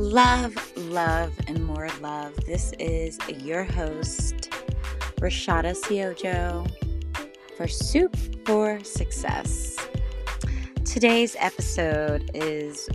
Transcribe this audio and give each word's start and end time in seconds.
Love, 0.00 0.56
love, 0.78 1.38
and 1.46 1.62
more 1.62 1.86
love. 2.00 2.34
This 2.46 2.72
is 2.78 3.18
your 3.28 3.64
host, 3.64 4.50
Rashada 5.20 5.76
Siojo, 5.76 6.66
for 7.58 7.68
Soup 7.68 8.16
for 8.46 8.82
Success. 8.82 9.76
Today's 10.86 11.36
episode 11.38 12.30
is 12.32 12.88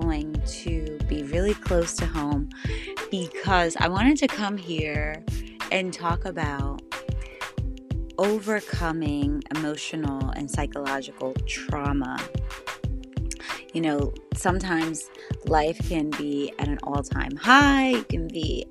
going 0.00 0.40
to 0.46 0.98
be 1.08 1.24
really 1.24 1.54
close 1.54 1.94
to 1.94 2.06
home 2.06 2.48
because 3.10 3.76
I 3.80 3.88
wanted 3.88 4.18
to 4.18 4.28
come 4.28 4.56
here 4.56 5.24
and 5.72 5.92
talk 5.92 6.24
about 6.24 6.80
overcoming 8.18 9.42
emotional 9.52 10.30
and 10.36 10.48
psychological 10.48 11.34
trauma. 11.44 12.20
You 13.72 13.80
know, 13.80 14.14
sometimes 14.34 15.08
life 15.46 15.88
can 15.88 16.10
be 16.10 16.52
at 16.58 16.68
an 16.68 16.78
all 16.82 17.02
time 17.02 17.36
high, 17.36 17.98
it 17.98 18.08
can 18.08 18.28
be 18.28 18.66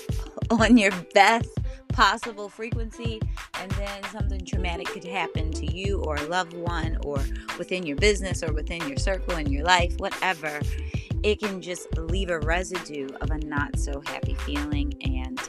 on 0.50 0.78
your 0.78 0.92
best 1.12 1.50
possible 1.88 2.48
frequency, 2.48 3.20
and 3.60 3.70
then 3.72 4.02
something 4.12 4.44
traumatic 4.44 4.86
could 4.86 5.04
happen 5.04 5.50
to 5.50 5.66
you 5.74 6.00
or 6.02 6.16
a 6.16 6.22
loved 6.24 6.52
one, 6.54 6.98
or 7.04 7.24
within 7.58 7.86
your 7.86 7.96
business, 7.96 8.42
or 8.42 8.52
within 8.52 8.86
your 8.86 8.98
circle 8.98 9.36
in 9.36 9.50
your 9.50 9.64
life, 9.64 9.94
whatever. 9.98 10.60
It 11.22 11.40
can 11.40 11.60
just 11.60 11.96
leave 11.96 12.30
a 12.30 12.38
residue 12.40 13.08
of 13.20 13.30
a 13.30 13.38
not 13.38 13.78
so 13.78 14.00
happy 14.06 14.34
feeling. 14.34 14.94
And 15.02 15.40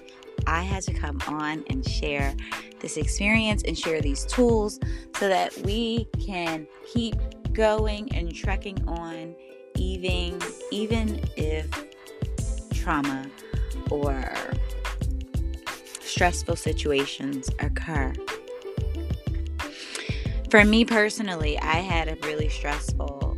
I 0.47 0.61
had 0.61 0.83
to 0.83 0.94
come 0.94 1.19
on 1.27 1.66
and 1.69 1.88
share 1.88 2.33
this 2.80 2.95
experience 2.95 3.63
and 3.63 3.77
share 3.77 4.02
these 4.02 4.25
tools 4.25 4.80
so 5.17 5.27
that 5.27 5.55
we 5.59 6.08
can 6.25 6.66
keep 6.94 7.16
going 7.57 8.07
and 8.16 8.35
trekking 8.35 8.88
on 8.88 9.35
even 9.75 10.39
even 10.72 11.19
if 11.36 11.67
trauma 12.72 13.25
or 13.89 14.31
stressful 16.00 16.55
situations 16.55 17.50
occur. 17.59 18.13
For 20.52 20.63
me 20.63 20.85
personally, 20.85 21.59
I 21.59 21.78
had 21.78 22.08
a 22.08 22.16
really 22.28 22.47
stressful 22.47 23.38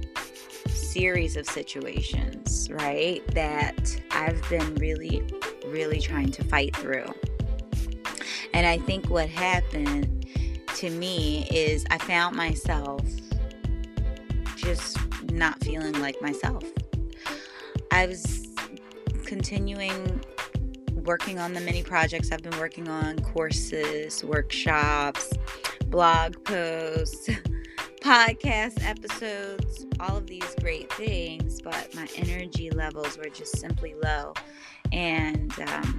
series 0.67 1.38
of 1.38 1.45
situations, 1.45 2.70
right? 2.72 3.25
That 3.34 4.02
I've 4.12 4.47
been 4.50 4.75
really, 4.75 5.23
really 5.67 6.02
trying 6.02 6.31
to 6.31 6.44
fight 6.44 6.75
through. 6.75 7.08
And 8.53 8.67
I 8.67 8.80
think 8.80 9.09
what 9.09 9.30
happened 9.30 10.28
to 10.75 10.90
me 10.90 11.47
is 11.50 11.86
I 11.90 11.97
found 12.00 12.36
myself 12.36 13.02
just 14.70 15.00
not 15.31 15.59
feeling 15.64 16.00
like 16.00 16.22
myself. 16.22 16.64
I 17.92 18.06
was 18.06 18.48
continuing 19.25 20.22
working 20.94 21.39
on 21.39 21.53
the 21.53 21.59
many 21.59 21.81
projects 21.81 22.31
I've 22.31 22.44
been 22.44 22.59
working 22.59 22.88
on 22.88 23.17
courses, 23.17 24.23
workshops, 24.23 25.34
blog 25.88 26.44
posts, 26.44 27.30
podcast 28.02 28.88
episodes, 28.88 29.88
all 30.00 30.17
of 30.17 30.28
these 30.28 30.53
great 30.62 30.94
things, 30.94 31.64
but 31.64 31.95
my 31.95 32.08
energy 32.16 32.70
levels 32.70 33.17
were 33.17 33.30
just 33.30 33.58
simply 33.58 33.95
low. 34.03 34.36
And 34.92 35.52
um, 35.62 35.97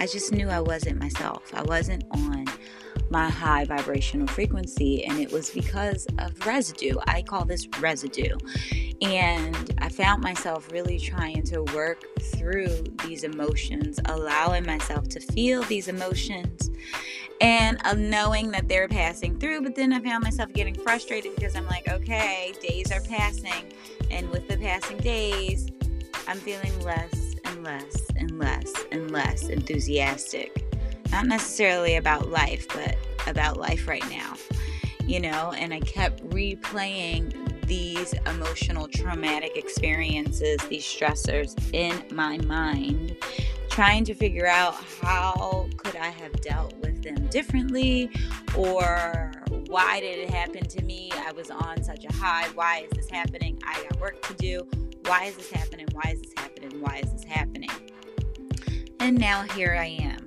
I 0.00 0.08
just 0.08 0.32
knew 0.32 0.48
I 0.48 0.58
wasn't 0.58 0.98
myself. 0.98 1.54
I 1.54 1.62
wasn't 1.62 2.02
on 2.10 2.46
my 3.14 3.30
high 3.30 3.64
vibrational 3.64 4.26
frequency, 4.26 5.04
and 5.04 5.20
it 5.20 5.30
was 5.30 5.48
because 5.48 6.04
of 6.18 6.44
residue. 6.44 6.96
I 7.06 7.22
call 7.22 7.44
this 7.44 7.68
residue. 7.78 8.36
And 9.02 9.72
I 9.78 9.88
found 9.88 10.20
myself 10.20 10.72
really 10.72 10.98
trying 10.98 11.44
to 11.44 11.62
work 11.62 12.02
through 12.20 12.82
these 13.06 13.22
emotions, 13.22 14.00
allowing 14.06 14.66
myself 14.66 15.08
to 15.10 15.20
feel 15.20 15.62
these 15.62 15.86
emotions 15.86 16.70
and 17.40 17.80
of 17.86 17.98
knowing 17.98 18.50
that 18.50 18.66
they're 18.66 18.88
passing 18.88 19.38
through. 19.38 19.62
But 19.62 19.76
then 19.76 19.92
I 19.92 20.00
found 20.00 20.24
myself 20.24 20.52
getting 20.52 20.74
frustrated 20.74 21.36
because 21.36 21.54
I'm 21.54 21.66
like, 21.68 21.88
okay, 21.88 22.52
days 22.60 22.90
are 22.90 23.00
passing. 23.02 23.72
And 24.10 24.28
with 24.30 24.48
the 24.48 24.56
passing 24.56 24.98
days, 24.98 25.68
I'm 26.26 26.38
feeling 26.38 26.76
less 26.80 27.36
and 27.44 27.62
less 27.62 28.02
and 28.16 28.40
less 28.40 28.72
and 28.90 29.12
less 29.12 29.48
enthusiastic 29.48 30.63
not 31.14 31.26
necessarily 31.26 31.94
about 31.94 32.28
life, 32.28 32.66
but 32.74 32.96
about 33.28 33.56
life 33.56 33.86
right 33.86 34.02
now, 34.10 34.34
you 35.06 35.20
know. 35.20 35.52
And 35.56 35.72
I 35.72 35.78
kept 35.78 36.28
replaying 36.30 37.66
these 37.68 38.14
emotional 38.26 38.88
traumatic 38.88 39.56
experiences, 39.56 40.58
these 40.68 40.82
stressors 40.82 41.56
in 41.72 42.02
my 42.12 42.38
mind, 42.38 43.16
trying 43.70 44.04
to 44.06 44.14
figure 44.14 44.48
out 44.48 44.74
how 44.74 45.68
could 45.76 45.94
I 45.94 46.08
have 46.08 46.32
dealt 46.40 46.74
with 46.78 47.04
them 47.04 47.28
differently 47.28 48.10
or 48.56 49.30
why 49.68 50.00
did 50.00 50.18
it 50.18 50.30
happen 50.30 50.66
to 50.66 50.82
me? 50.82 51.12
I 51.14 51.30
was 51.30 51.48
on 51.48 51.84
such 51.84 52.04
a 52.04 52.12
high. 52.12 52.48
Why 52.56 52.88
is 52.90 52.90
this 52.90 53.08
happening? 53.08 53.60
I 53.64 53.80
got 53.84 54.00
work 54.00 54.20
to 54.26 54.34
do. 54.34 54.66
Why 55.04 55.26
is 55.26 55.36
this 55.36 55.52
happening? 55.52 55.86
Why 55.92 56.10
is 56.10 56.22
this 56.22 56.32
happening? 56.36 56.80
Why 56.80 57.02
is 57.04 57.12
this 57.12 57.22
happening? 57.22 57.70
And 58.98 59.16
now 59.16 59.42
here 59.42 59.76
I 59.78 59.86
am 59.86 60.24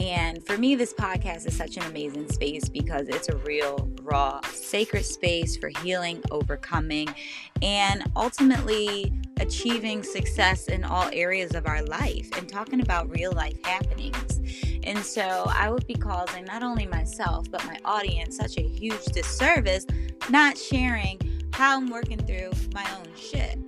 and 0.00 0.44
for 0.46 0.56
me, 0.56 0.74
this 0.76 0.94
podcast 0.94 1.46
is 1.46 1.54
such 1.54 1.76
an 1.76 1.82
amazing 1.82 2.30
space 2.30 2.68
because 2.70 3.08
it's 3.08 3.28
a 3.28 3.36
real, 3.36 3.90
raw, 4.02 4.40
sacred 4.50 5.04
space 5.04 5.58
for 5.58 5.68
healing, 5.82 6.22
overcoming, 6.30 7.14
and 7.60 8.10
ultimately 8.16 9.12
achieving 9.40 10.02
success 10.02 10.68
in 10.68 10.84
all 10.84 11.10
areas 11.12 11.54
of 11.54 11.66
our 11.66 11.82
life 11.82 12.30
and 12.38 12.48
talking 12.48 12.80
about 12.80 13.10
real 13.10 13.32
life 13.32 13.62
happenings. 13.62 14.40
And 14.84 14.98
so 14.98 15.44
I 15.48 15.70
would 15.70 15.86
be 15.86 15.94
causing 15.94 16.46
not 16.46 16.62
only 16.62 16.86
myself, 16.86 17.50
but 17.50 17.62
my 17.66 17.78
audience 17.84 18.38
such 18.38 18.56
a 18.56 18.62
huge 18.62 19.04
disservice 19.06 19.86
not 20.30 20.56
sharing 20.56 21.18
how 21.52 21.76
I'm 21.76 21.90
working 21.90 22.18
through 22.24 22.52
my 22.72 22.86
own 22.96 23.06
shit. 23.16 23.58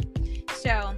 So, 0.55 0.95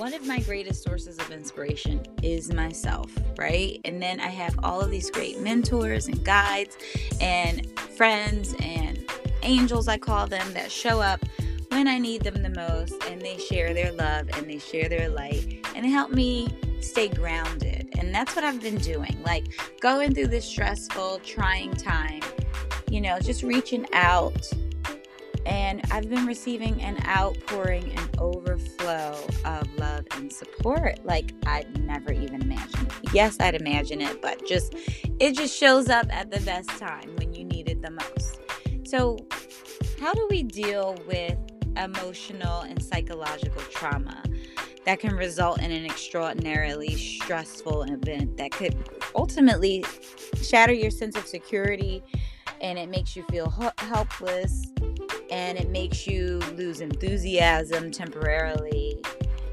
one 0.00 0.14
of 0.14 0.26
my 0.26 0.40
greatest 0.40 0.82
sources 0.82 1.18
of 1.18 1.30
inspiration 1.30 2.00
is 2.22 2.50
myself, 2.50 3.12
right? 3.36 3.78
And 3.84 4.00
then 4.00 4.18
I 4.18 4.28
have 4.28 4.58
all 4.62 4.80
of 4.80 4.90
these 4.90 5.10
great 5.10 5.38
mentors 5.40 6.06
and 6.06 6.24
guides 6.24 6.78
and 7.20 7.78
friends 7.78 8.54
and 8.60 9.04
angels, 9.42 9.88
I 9.88 9.98
call 9.98 10.26
them, 10.26 10.54
that 10.54 10.72
show 10.72 11.02
up 11.02 11.22
when 11.68 11.86
I 11.86 11.98
need 11.98 12.22
them 12.22 12.42
the 12.42 12.48
most 12.48 12.94
and 13.10 13.20
they 13.20 13.36
share 13.36 13.74
their 13.74 13.92
love 13.92 14.30
and 14.32 14.48
they 14.48 14.58
share 14.58 14.88
their 14.88 15.10
light 15.10 15.66
and 15.76 15.84
they 15.84 15.90
help 15.90 16.12
me 16.12 16.48
stay 16.80 17.08
grounded. 17.08 17.90
And 17.98 18.14
that's 18.14 18.34
what 18.34 18.42
I've 18.42 18.62
been 18.62 18.78
doing, 18.78 19.22
like 19.22 19.48
going 19.82 20.14
through 20.14 20.28
this 20.28 20.46
stressful, 20.46 21.20
trying 21.24 21.74
time, 21.74 22.22
you 22.90 23.02
know, 23.02 23.20
just 23.20 23.42
reaching 23.42 23.84
out 23.92 24.50
and 25.46 25.82
I've 25.90 26.08
been 26.08 26.26
receiving 26.26 26.80
an 26.82 26.98
outpouring 27.06 27.92
and 27.96 28.18
overflow 28.18 29.18
of 29.44 29.74
love 29.76 30.04
and 30.12 30.32
support 30.32 31.04
like 31.04 31.32
I'd 31.46 31.84
never 31.84 32.12
even 32.12 32.42
imagined. 32.42 32.92
Yes, 33.12 33.36
I'd 33.40 33.54
imagine 33.54 34.00
it, 34.00 34.20
but 34.20 34.46
just 34.46 34.74
it 35.18 35.34
just 35.34 35.56
shows 35.56 35.88
up 35.88 36.06
at 36.10 36.30
the 36.30 36.40
best 36.40 36.70
time 36.70 37.14
when 37.16 37.34
you 37.34 37.44
need 37.44 37.68
it 37.68 37.82
the 37.82 37.90
most. 37.90 38.40
So, 38.84 39.18
how 40.00 40.14
do 40.14 40.26
we 40.30 40.42
deal 40.42 40.96
with 41.06 41.38
emotional 41.76 42.62
and 42.62 42.82
psychological 42.82 43.62
trauma 43.70 44.22
that 44.84 44.98
can 44.98 45.14
result 45.14 45.60
in 45.60 45.70
an 45.70 45.84
extraordinarily 45.84 46.96
stressful 46.96 47.82
event 47.82 48.36
that 48.36 48.50
could 48.50 48.76
ultimately 49.14 49.84
shatter 50.42 50.72
your 50.72 50.90
sense 50.90 51.16
of 51.16 51.26
security 51.26 52.02
and 52.60 52.78
it 52.78 52.88
makes 52.88 53.14
you 53.14 53.22
feel 53.30 53.50
helpless 53.78 54.72
and 55.30 55.58
it 55.58 55.70
makes 55.70 56.06
you 56.06 56.38
lose 56.56 56.80
enthusiasm 56.80 57.90
temporarily. 57.90 59.00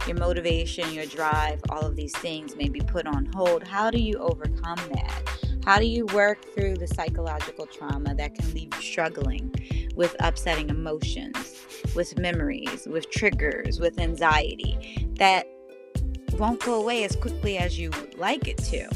Your 0.05 0.17
motivation, 0.17 0.91
your 0.93 1.05
drive, 1.05 1.59
all 1.69 1.81
of 1.85 1.95
these 1.95 2.15
things 2.17 2.55
may 2.55 2.69
be 2.69 2.79
put 2.79 3.05
on 3.07 3.25
hold. 3.35 3.63
How 3.63 3.91
do 3.91 3.99
you 3.99 4.17
overcome 4.19 4.79
that? 4.93 5.23
How 5.65 5.79
do 5.79 5.85
you 5.85 6.05
work 6.07 6.45
through 6.53 6.75
the 6.75 6.87
psychological 6.87 7.65
trauma 7.65 8.15
that 8.15 8.35
can 8.35 8.53
leave 8.53 8.73
you 8.73 8.81
struggling 8.81 9.53
with 9.95 10.15
upsetting 10.21 10.69
emotions, 10.69 11.57
with 11.93 12.17
memories, 12.17 12.87
with 12.87 13.09
triggers, 13.09 13.79
with 13.79 13.99
anxiety 13.99 15.09
that 15.17 15.45
won't 16.37 16.61
go 16.63 16.75
away 16.75 17.03
as 17.03 17.17
quickly 17.17 17.57
as 17.57 17.77
you 17.77 17.89
would 17.89 18.17
like 18.17 18.47
it 18.47 18.57
to? 18.59 18.87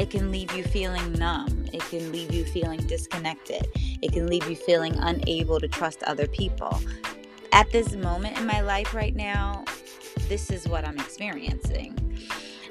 It 0.00 0.08
can 0.08 0.32
leave 0.32 0.50
you 0.52 0.64
feeling 0.64 1.12
numb. 1.12 1.66
It 1.74 1.82
can 1.90 2.10
leave 2.10 2.32
you 2.32 2.46
feeling 2.46 2.80
disconnected. 2.86 3.68
It 4.00 4.12
can 4.14 4.28
leave 4.28 4.48
you 4.48 4.56
feeling 4.56 4.94
unable 4.96 5.60
to 5.60 5.68
trust 5.68 6.02
other 6.04 6.26
people. 6.26 6.80
At 7.52 7.70
this 7.70 7.92
moment 7.92 8.38
in 8.38 8.46
my 8.46 8.62
life 8.62 8.94
right 8.94 9.14
now, 9.14 9.62
this 10.26 10.50
is 10.50 10.66
what 10.66 10.88
I'm 10.88 10.98
experiencing. 10.98 11.98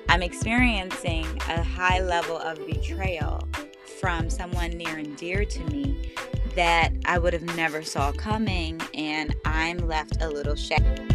I'm 0.09 0.23
experiencing 0.23 1.27
a 1.47 1.61
high 1.61 2.01
level 2.01 2.39
of 2.39 2.65
betrayal 2.65 3.47
from 4.01 4.31
someone 4.31 4.71
near 4.71 4.97
and 4.97 5.15
dear 5.15 5.45
to 5.45 5.63
me 5.65 6.15
that 6.55 6.91
I 7.05 7.19
would 7.19 7.33
have 7.33 7.55
never 7.55 7.83
saw 7.83 8.11
coming 8.11 8.81
and 8.95 9.35
I'm 9.45 9.77
left 9.77 10.19
a 10.19 10.27
little 10.27 10.55
shattered. 10.55 11.08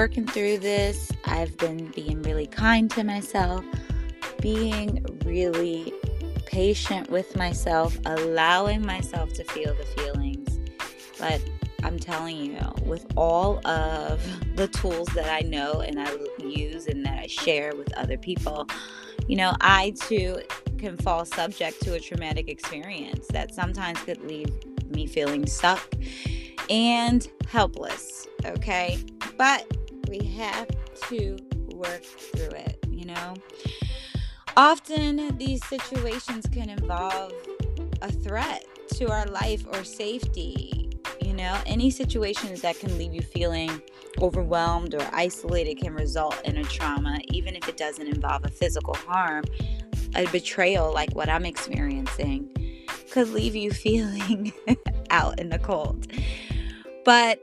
Working 0.00 0.26
through 0.26 0.56
this, 0.56 1.12
I've 1.26 1.54
been 1.58 1.88
being 1.88 2.22
really 2.22 2.46
kind 2.46 2.90
to 2.92 3.04
myself, 3.04 3.62
being 4.40 5.04
really 5.26 5.92
patient 6.46 7.10
with 7.10 7.36
myself, 7.36 7.98
allowing 8.06 8.80
myself 8.80 9.30
to 9.34 9.44
feel 9.44 9.74
the 9.74 9.84
feelings. 9.84 10.58
But 11.18 11.42
I'm 11.82 11.98
telling 11.98 12.38
you, 12.38 12.56
with 12.86 13.04
all 13.14 13.60
of 13.66 14.22
the 14.56 14.68
tools 14.68 15.08
that 15.08 15.28
I 15.28 15.46
know 15.46 15.80
and 15.82 16.00
I 16.00 16.10
use 16.38 16.86
and 16.86 17.04
that 17.04 17.18
I 17.18 17.26
share 17.26 17.76
with 17.76 17.92
other 17.98 18.16
people, 18.16 18.66
you 19.28 19.36
know, 19.36 19.52
I 19.60 19.92
too 20.00 20.40
can 20.78 20.96
fall 20.96 21.26
subject 21.26 21.82
to 21.82 21.92
a 21.92 22.00
traumatic 22.00 22.48
experience 22.48 23.26
that 23.32 23.54
sometimes 23.54 24.00
could 24.00 24.22
leave 24.22 24.48
me 24.88 25.06
feeling 25.06 25.44
stuck 25.44 25.92
and 26.70 27.28
helpless. 27.46 28.26
Okay. 28.46 28.98
But 29.36 29.66
we 30.10 30.26
have 30.26 30.68
to 31.08 31.38
work 31.74 32.02
through 32.02 32.50
it, 32.50 32.84
you 32.90 33.06
know? 33.06 33.34
Often 34.56 35.38
these 35.38 35.64
situations 35.66 36.46
can 36.52 36.68
involve 36.68 37.32
a 38.02 38.10
threat 38.10 38.66
to 38.96 39.10
our 39.10 39.24
life 39.26 39.64
or 39.72 39.84
safety. 39.84 40.90
You 41.22 41.34
know, 41.34 41.56
any 41.64 41.90
situations 41.90 42.60
that 42.62 42.78
can 42.78 42.98
leave 42.98 43.14
you 43.14 43.22
feeling 43.22 43.80
overwhelmed 44.20 44.94
or 44.94 45.08
isolated 45.12 45.76
can 45.76 45.94
result 45.94 46.40
in 46.44 46.58
a 46.58 46.64
trauma, 46.64 47.18
even 47.28 47.54
if 47.54 47.68
it 47.68 47.76
doesn't 47.76 48.06
involve 48.06 48.44
a 48.44 48.48
physical 48.48 48.94
harm. 48.94 49.44
A 50.16 50.26
betrayal, 50.26 50.92
like 50.92 51.14
what 51.14 51.28
I'm 51.28 51.46
experiencing, 51.46 52.50
could 53.12 53.28
leave 53.28 53.54
you 53.54 53.70
feeling 53.70 54.52
out 55.10 55.38
in 55.38 55.50
the 55.50 55.58
cold. 55.58 56.08
But 57.04 57.40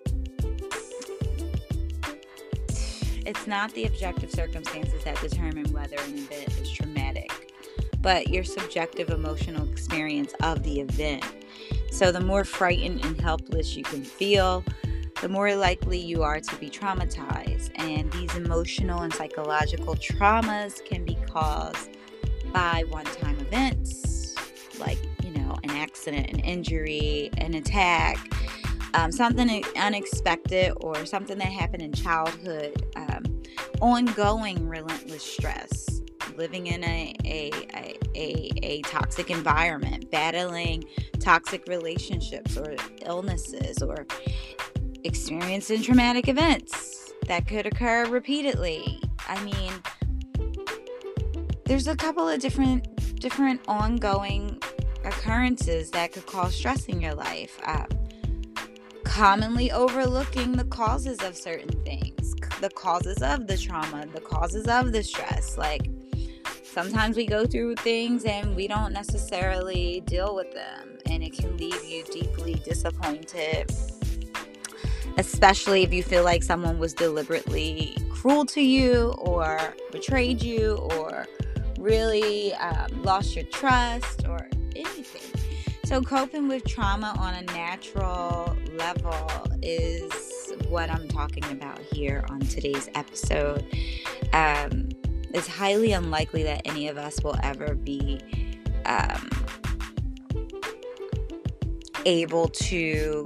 it's 3.28 3.46
not 3.46 3.74
the 3.74 3.86
objective 3.86 4.32
circumstances 4.32 5.04
that 5.04 5.20
determine 5.20 5.72
whether 5.74 5.98
an 5.98 6.18
event 6.18 6.48
is 6.60 6.72
traumatic, 6.72 7.54
but 8.02 8.30
your 8.30 8.46
subjective 8.46 9.10
emotional 9.10 9.70
experience 9.70 10.34
of 10.42 10.64
the 10.64 10.80
event. 10.80 11.26
So, 11.92 12.12
the 12.12 12.22
more 12.22 12.46
frightened 12.46 13.04
and 13.04 13.20
helpless 13.20 13.76
you 13.76 13.84
can 13.84 14.04
feel, 14.04 14.64
the 15.22 15.28
more 15.28 15.54
likely 15.56 15.98
you 15.98 16.24
are 16.24 16.40
to 16.40 16.56
be 16.56 16.70
traumatized. 16.70 17.72
And 17.76 18.12
these 18.14 18.34
emotional 18.36 19.02
and 19.02 19.14
psychological 19.14 19.96
traumas 19.96 20.84
can 20.86 21.04
be 21.04 21.18
caused 21.30 21.98
by 22.54 22.86
one 22.90 23.06
time 23.06 23.38
events 23.40 24.36
like, 24.80 25.00
you 25.24 25.32
know, 25.32 25.58
an 25.64 25.72
accident, 25.72 26.30
an 26.30 26.40
injury, 26.40 27.30
an 27.40 27.56
attack, 27.56 28.18
um, 28.94 29.12
something 29.12 29.64
unexpected, 29.76 30.74
or 30.78 31.06
something 31.06 31.38
that 31.38 31.52
happened 31.52 31.84
in 31.84 31.94
childhood, 31.94 32.86
um, 32.96 33.07
ongoing 33.82 34.68
relentless 34.68 35.24
stress, 35.24 36.02
living 36.36 36.68
in 36.68 36.84
a, 36.84 37.14
a, 37.26 37.52
a, 37.74 37.98
a, 38.16 38.52
a 38.64 38.82
toxic 38.84 39.30
environment, 39.30 40.10
battling 40.12 40.84
toxic 41.20 41.68
relationships 41.68 42.58
or 42.58 42.76
illnesses, 43.06 43.82
or 43.82 44.06
experiencing 45.04 45.82
traumatic 45.82 46.28
events 46.28 47.14
that 47.28 47.48
could 47.48 47.66
occur 47.66 48.06
repeatedly. 48.06 49.02
I 49.28 49.44
mean, 49.44 49.74
there's 51.66 51.88
a 51.88 51.96
couple 51.96 52.28
of 52.28 52.40
different 52.40 52.88
different 53.20 53.60
ongoing 53.68 54.62
occurrences 55.04 55.90
that 55.92 56.12
could 56.12 56.26
cause 56.26 56.56
stress 56.56 56.86
in 56.86 57.02
your 57.02 57.16
life. 57.16 57.60
Um, 57.66 57.88
commonly 59.04 59.72
overlooking 59.72 60.52
the 60.52 60.66
causes 60.66 61.22
of 61.24 61.36
certain 61.36 61.82
things, 61.84 62.27
the 62.62 62.70
causes 62.70 63.22
of 63.22 63.48
the 63.48 63.58
trauma, 63.58 64.06
the 64.14 64.22
causes 64.22 64.68
of 64.68 64.92
the 64.92 65.04
stress. 65.04 65.58
Like 65.58 65.90
sometimes 66.64 67.18
we 67.18 67.26
go 67.26 67.46
through 67.46 67.76
things 67.76 68.26
and 68.26 68.56
we 68.56 68.68
don't 68.68 68.94
necessarily 68.94 70.02
deal 70.06 70.36
with 70.36 70.54
them, 70.54 70.98
and 71.06 71.24
it 71.24 71.34
can 71.34 71.58
leave 71.58 71.84
you 71.84 72.04
deeply 72.06 72.56
disappointed 72.56 73.72
especially 75.18 75.82
if 75.84 75.92
you 75.92 76.04
feel 76.04 76.24
like 76.24 76.44
someone 76.44 76.78
was 76.78 76.94
deliberately 76.94 77.98
cruel 78.10 78.46
to 78.46 78.62
you 78.62 79.16
or 79.18 79.76
betrayed 79.92 80.42
you 80.42 80.76
or 80.96 81.28
really 81.80 82.54
um, 82.56 83.04
lost 83.04 83.36
your 83.36 83.46
trust 83.46 84.28
or 84.28 84.48
anything. 84.76 85.22
So, 85.86 86.02
coping 86.02 86.48
with 86.48 86.66
trauma 86.66 87.16
on 87.18 87.34
a 87.34 87.42
natural 87.54 88.56
level 88.76 89.48
is 89.62 90.47
what 90.70 90.90
I'm 90.90 91.08
talking 91.08 91.44
about 91.46 91.80
here 91.80 92.26
on 92.30 92.40
today's 92.40 92.90
episode. 92.96 93.66
Um, 94.34 94.90
it's 95.34 95.48
highly 95.48 95.94
unlikely 95.94 96.44
that 96.44 96.62
any 96.66 96.88
of 96.88 96.98
us 96.98 97.22
will 97.24 97.38
ever 97.44 97.76
be 97.76 98.20
um, 98.86 99.30
able 102.06 102.48
to 102.50 103.26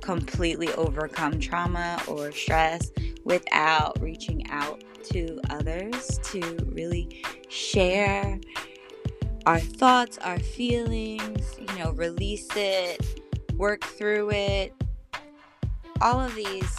completely 0.00 0.72
overcome 0.74 1.38
trauma 1.40 2.00
or 2.06 2.32
stress 2.32 2.90
without 3.24 4.00
reaching 4.00 4.48
out 4.50 4.82
to 5.04 5.40
others 5.50 6.18
to 6.24 6.40
really 6.72 7.22
share 7.48 8.38
our 9.46 9.60
thoughts, 9.60 10.18
our 10.18 10.38
feelings, 10.38 11.56
you 11.58 11.78
know, 11.78 11.92
release 11.92 12.48
it, 12.56 13.20
work 13.54 13.84
through 13.84 14.30
it. 14.30 14.72
All 16.00 16.20
of 16.20 16.34
these 16.34 16.76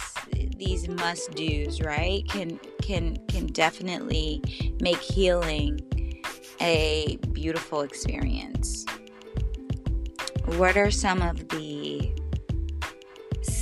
these 0.56 0.88
must 0.88 1.34
do's, 1.34 1.80
right? 1.80 2.26
Can 2.28 2.58
can 2.82 3.16
can 3.28 3.46
definitely 3.46 4.42
make 4.80 4.98
healing 4.98 5.80
a 6.60 7.18
beautiful 7.32 7.82
experience. 7.82 8.84
What 10.56 10.76
are 10.76 10.90
some 10.90 11.22
of 11.22 11.48
the 11.48 12.10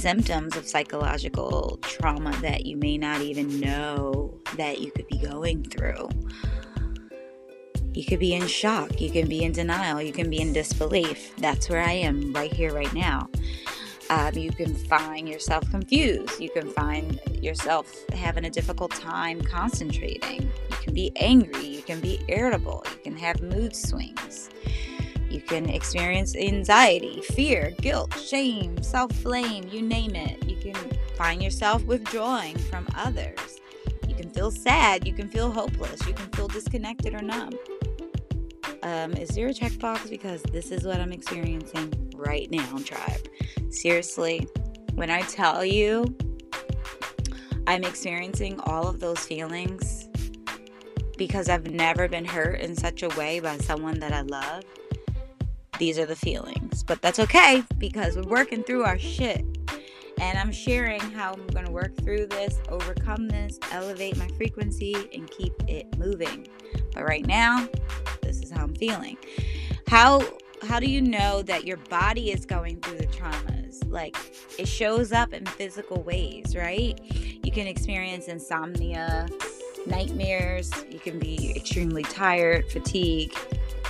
symptoms 0.06 0.56
of 0.56 0.66
psychological 0.66 1.78
trauma 1.82 2.30
that 2.40 2.64
you 2.64 2.76
may 2.76 2.96
not 2.96 3.20
even 3.20 3.58
know 3.58 4.32
that 4.56 4.80
you 4.80 4.90
could 4.92 5.06
be 5.08 5.18
going 5.18 5.64
through. 5.64 6.08
You 7.92 8.04
could 8.04 8.18
be 8.18 8.34
in 8.34 8.46
shock, 8.46 9.00
you 9.00 9.10
can 9.10 9.26
be 9.26 9.42
in 9.42 9.52
denial, 9.52 10.02
you 10.02 10.12
can 10.12 10.28
be 10.28 10.40
in 10.40 10.52
disbelief. 10.52 11.34
That's 11.38 11.68
where 11.68 11.82
I 11.82 11.92
am 11.92 12.32
right 12.32 12.52
here, 12.52 12.72
right 12.72 12.92
now. 12.92 13.28
Um, 14.08 14.34
you 14.34 14.52
can 14.52 14.74
find 14.74 15.28
yourself 15.28 15.68
confused. 15.70 16.40
You 16.40 16.50
can 16.50 16.70
find 16.70 17.20
yourself 17.42 17.92
having 18.12 18.44
a 18.44 18.50
difficult 18.50 18.92
time 18.92 19.40
concentrating. 19.40 20.42
You 20.42 20.76
can 20.80 20.94
be 20.94 21.12
angry. 21.16 21.66
You 21.66 21.82
can 21.82 22.00
be 22.00 22.20
irritable. 22.28 22.84
You 22.92 22.98
can 23.02 23.16
have 23.16 23.42
mood 23.42 23.74
swings. 23.74 24.50
You 25.28 25.40
can 25.40 25.68
experience 25.68 26.36
anxiety, 26.36 27.20
fear, 27.20 27.72
guilt, 27.80 28.16
shame, 28.18 28.80
self 28.82 29.10
blame, 29.24 29.68
you 29.68 29.82
name 29.82 30.14
it. 30.14 30.48
You 30.48 30.56
can 30.56 30.76
find 31.16 31.42
yourself 31.42 31.84
withdrawing 31.84 32.56
from 32.58 32.86
others. 32.96 33.60
You 34.08 34.14
can 34.14 34.30
feel 34.30 34.52
sad. 34.52 35.06
You 35.06 35.12
can 35.12 35.28
feel 35.28 35.50
hopeless. 35.50 36.06
You 36.06 36.14
can 36.14 36.28
feel 36.30 36.46
disconnected 36.46 37.12
or 37.12 37.22
numb. 37.22 37.58
Um, 38.82 39.14
is 39.14 39.30
there 39.30 39.48
a 39.48 39.52
checkbox? 39.52 40.08
Because 40.08 40.42
this 40.44 40.70
is 40.70 40.84
what 40.84 41.00
I'm 41.00 41.12
experiencing 41.12 41.92
right 42.14 42.48
now, 42.50 42.78
tribe. 42.84 43.28
Seriously, 43.76 44.48
when 44.94 45.10
I 45.10 45.22
tell 45.22 45.64
you 45.64 46.16
I'm 47.66 47.84
experiencing 47.84 48.60
all 48.60 48.88
of 48.88 49.00
those 49.00 49.20
feelings 49.20 50.08
because 51.16 51.48
I've 51.48 51.70
never 51.70 52.08
been 52.08 52.24
hurt 52.24 52.60
in 52.60 52.76
such 52.76 53.02
a 53.02 53.08
way 53.10 53.40
by 53.40 53.58
someone 53.58 53.98
that 54.00 54.12
I 54.12 54.20
love 54.20 54.62
these 55.78 55.98
are 55.98 56.06
the 56.06 56.16
feelings. 56.16 56.82
But 56.82 57.02
that's 57.02 57.18
okay 57.18 57.62
because 57.78 58.16
we're 58.16 58.28
working 58.28 58.62
through 58.62 58.84
our 58.84 58.98
shit. 58.98 59.44
And 60.18 60.38
I'm 60.38 60.50
sharing 60.50 61.00
how 61.00 61.32
I'm 61.32 61.46
going 61.48 61.66
to 61.66 61.70
work 61.70 61.94
through 61.98 62.26
this, 62.26 62.58
overcome 62.70 63.28
this, 63.28 63.58
elevate 63.70 64.16
my 64.16 64.28
frequency, 64.28 64.94
and 65.12 65.30
keep 65.30 65.52
it 65.68 65.98
moving. 65.98 66.48
But 66.94 67.04
right 67.04 67.26
now, 67.26 67.68
this 68.22 68.40
is 68.40 68.50
how 68.50 68.62
I'm 68.62 68.74
feeling. 68.74 69.18
How 69.88 70.22
how 70.62 70.80
do 70.80 70.86
you 70.86 71.02
know 71.02 71.42
that 71.42 71.64
your 71.64 71.76
body 71.76 72.30
is 72.30 72.46
going 72.46 72.80
through 72.80 72.98
the 72.98 73.06
traumas? 73.06 73.82
Like 73.90 74.16
it 74.58 74.66
shows 74.66 75.12
up 75.12 75.32
in 75.32 75.46
physical 75.46 76.02
ways, 76.02 76.56
right? 76.56 76.98
You 77.12 77.52
can 77.52 77.66
experience 77.66 78.26
insomnia, 78.26 79.28
nightmares, 79.86 80.70
you 80.90 80.98
can 80.98 81.18
be 81.18 81.54
extremely 81.56 82.02
tired, 82.02 82.70
fatigue, 82.70 83.32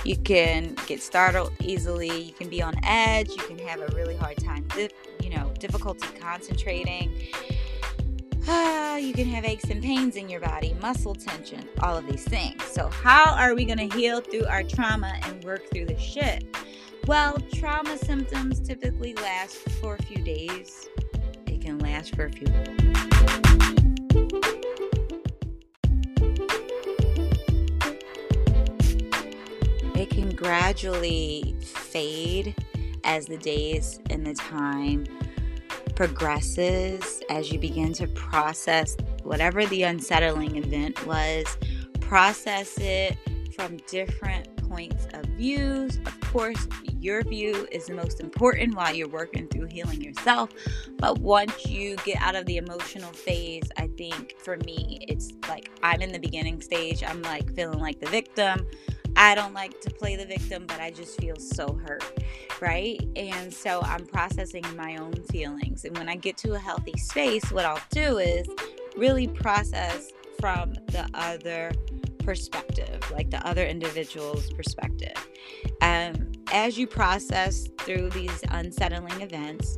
you 0.07 0.15
can 0.15 0.75
get 0.87 1.01
startled 1.01 1.51
easily. 1.59 2.21
You 2.21 2.31
can 2.31 2.47
be 2.49 2.61
on 2.61 2.75
edge. 2.83 3.29
You 3.29 3.43
can 3.43 3.59
have 3.59 3.81
a 3.81 3.93
really 3.93 4.15
hard 4.15 4.37
time, 4.37 4.65
you 5.21 5.29
know, 5.29 5.51
difficulty 5.59 6.07
concentrating 6.19 7.27
ah, 8.47 8.95
you 8.97 9.13
can 9.13 9.27
have 9.27 9.45
aches 9.45 9.69
and 9.69 9.81
pains 9.81 10.15
in 10.15 10.29
your 10.29 10.39
body, 10.39 10.75
muscle 10.81 11.15
tension, 11.15 11.67
all 11.81 11.97
of 11.97 12.07
these 12.07 12.23
things. 12.23 12.63
So, 12.63 12.89
how 12.89 13.33
are 13.33 13.55
we 13.55 13.65
going 13.65 13.89
to 13.89 13.95
heal 13.95 14.21
through 14.21 14.45
our 14.45 14.63
trauma 14.63 15.13
and 15.23 15.43
work 15.43 15.69
through 15.71 15.85
the 15.85 15.97
shit? 15.97 16.45
Well, 17.05 17.37
trauma 17.53 17.97
symptoms 17.97 18.59
typically 18.59 19.13
last 19.15 19.57
for 19.81 19.95
a 19.95 20.03
few 20.03 20.23
days, 20.23 20.89
it 21.45 21.61
can 21.61 21.79
last 21.79 22.15
for 22.15 22.25
a 22.25 22.31
few. 22.31 22.47
It 29.95 30.09
can 30.09 30.35
gradually 30.35 31.55
fade 31.61 32.55
as 33.03 33.25
the 33.25 33.37
days 33.37 33.99
and 34.09 34.25
the 34.27 34.33
time 34.33 35.05
progresses, 35.97 37.23
as 37.27 37.51
you 37.51 37.57
begin 37.57 37.91
to 37.91 38.05
process 38.09 38.95
whatever 39.23 39.65
the 39.65 39.81
unsettling 39.81 40.55
event 40.55 41.07
was, 41.07 41.57
process 42.01 42.77
it 42.77 43.17
from 43.55 43.77
different 43.87 44.55
points 44.69 45.07
of 45.15 45.25
views. 45.29 45.97
Of 46.05 46.19
course, 46.19 46.67
your 46.99 47.23
view 47.23 47.67
is 47.71 47.87
the 47.87 47.95
most 47.95 48.19
important 48.19 48.75
while 48.75 48.93
you're 48.93 49.09
working 49.09 49.47
through 49.47 49.69
healing 49.71 49.99
yourself. 49.99 50.51
But 50.99 51.17
once 51.17 51.65
you 51.65 51.95
get 52.05 52.21
out 52.21 52.35
of 52.35 52.45
the 52.45 52.57
emotional 52.57 53.11
phase, 53.11 53.63
I 53.77 53.87
think 53.97 54.35
for 54.37 54.57
me, 54.57 54.99
it's 55.07 55.31
like 55.49 55.71
I'm 55.81 56.03
in 56.03 56.11
the 56.11 56.19
beginning 56.19 56.61
stage. 56.61 57.03
I'm 57.03 57.23
like 57.23 57.55
feeling 57.55 57.79
like 57.79 57.99
the 57.99 58.09
victim. 58.09 58.67
I 59.19 59.33
don't 59.33 59.53
like 59.53 59.81
to 59.81 59.89
play 59.89 60.15
the 60.15 60.27
victim, 60.27 60.65
but 60.67 60.79
I 60.79 60.91
just 60.91 61.19
feel 61.19 61.37
so 61.37 61.73
hurt, 61.87 62.03
right? 62.61 63.01
And 63.15 63.51
so 63.51 63.81
I'm 63.81 64.05
processing 64.05 64.63
my 64.75 64.97
own 64.97 65.15
feelings. 65.31 65.85
And 65.85 65.97
when 65.97 66.07
I 66.07 66.15
get 66.15 66.37
to 66.37 66.53
a 66.53 66.59
healthy 66.59 66.95
space, 66.97 67.51
what 67.51 67.65
I'll 67.65 67.81
do 67.89 68.19
is 68.19 68.47
really 68.95 69.27
process 69.27 70.11
from 70.39 70.73
the 70.73 71.09
other 71.15 71.71
perspective, 72.19 72.99
like 73.09 73.31
the 73.31 73.45
other 73.45 73.65
individual's 73.65 74.51
perspective. 74.51 75.15
Um, 75.81 76.31
as 76.51 76.77
you 76.77 76.85
process 76.85 77.69
through 77.79 78.11
these 78.11 78.43
unsettling 78.51 79.19
events, 79.21 79.77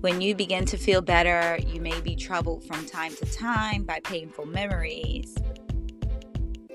when 0.00 0.20
you 0.20 0.34
begin 0.34 0.64
to 0.66 0.76
feel 0.76 1.00
better, 1.00 1.58
you 1.66 1.80
may 1.80 2.00
be 2.00 2.16
troubled 2.16 2.64
from 2.64 2.84
time 2.84 3.14
to 3.14 3.26
time 3.32 3.84
by 3.84 4.00
painful 4.00 4.44
memories, 4.44 5.36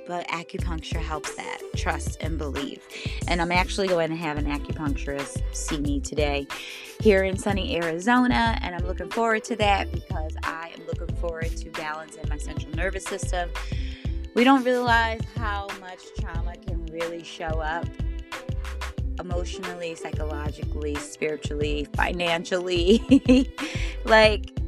but 0.09 0.27
acupuncture 0.29 0.99
helps 0.99 1.35
that 1.35 1.61
trust 1.75 2.17
and 2.19 2.39
believe. 2.39 2.81
And 3.27 3.39
I'm 3.39 3.51
actually 3.51 3.87
going 3.87 4.09
to 4.09 4.15
have 4.15 4.37
an 4.37 4.45
acupuncturist 4.45 5.39
see 5.51 5.79
me 5.79 5.99
today 5.99 6.47
here 6.99 7.25
in 7.25 7.37
sunny 7.37 7.75
Arizona, 7.75 8.57
and 8.63 8.73
I'm 8.73 8.87
looking 8.87 9.11
forward 9.11 9.43
to 9.43 9.55
that 9.57 9.91
because 9.91 10.35
I 10.41 10.71
am 10.75 10.87
looking 10.87 11.15
forward 11.17 11.55
to 11.55 11.69
balancing 11.69 12.23
my 12.27 12.37
central 12.37 12.73
nervous 12.73 13.03
system. 13.03 13.51
We 14.33 14.43
don't 14.43 14.63
realize 14.63 15.21
how 15.37 15.67
much 15.79 15.99
trauma 16.19 16.55
can 16.57 16.87
really 16.87 17.23
show 17.23 17.45
up 17.45 17.85
emotionally, 19.19 19.93
psychologically, 19.93 20.95
spiritually, 20.95 21.87
financially. 21.95 23.53
like 24.05 24.59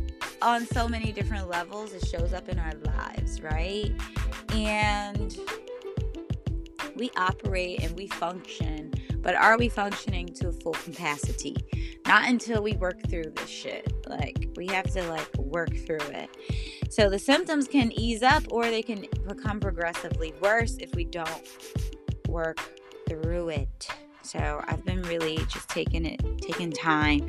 on 0.44 0.68
so 0.68 0.88
many 0.88 1.12
different 1.12 1.50
levels, 1.50 1.94
it 1.94 2.06
shows 2.06 2.32
up 2.32 2.48
in 2.48 2.60
our 2.60 2.74
lives, 2.86 3.42
right? 3.42 3.92
And 4.54 5.38
we 6.96 7.10
operate 7.18 7.84
and 7.84 7.96
we 7.96 8.08
function, 8.08 8.94
but 9.22 9.36
are 9.36 9.58
we 9.58 9.70
functioning 9.70 10.28
to 10.36 10.52
full 10.52 10.74
capacity? 10.74 11.56
Not 12.06 12.28
until 12.28 12.62
we 12.62 12.74
work 12.74 12.98
through 13.10 13.32
this 13.36 13.50
shit. 13.50 13.92
Like, 14.08 14.50
we 14.56 14.68
have 14.68 14.92
to 14.94 15.04
like 15.10 15.38
work 15.38 15.76
through 15.86 16.08
it. 16.12 16.30
So 16.92 17.10
the 17.10 17.20
symptoms 17.20 17.68
can 17.68 17.92
ease 17.94 18.24
up 18.24 18.44
or 18.52 18.66
they 18.66 18.82
can 18.82 19.06
become 19.28 19.60
progressively 19.60 20.34
worse 20.42 20.78
if 20.78 20.94
we 20.94 21.06
don't 21.06 21.48
work 22.28 22.60
through 23.08 23.50
it. 23.50 23.88
So 24.24 24.62
I've 24.68 24.86
been 24.86 25.02
really 25.04 25.38
just 25.50 25.70
taking 25.70 26.06
it, 26.06 26.22
taking 26.40 26.72
time 26.72 27.28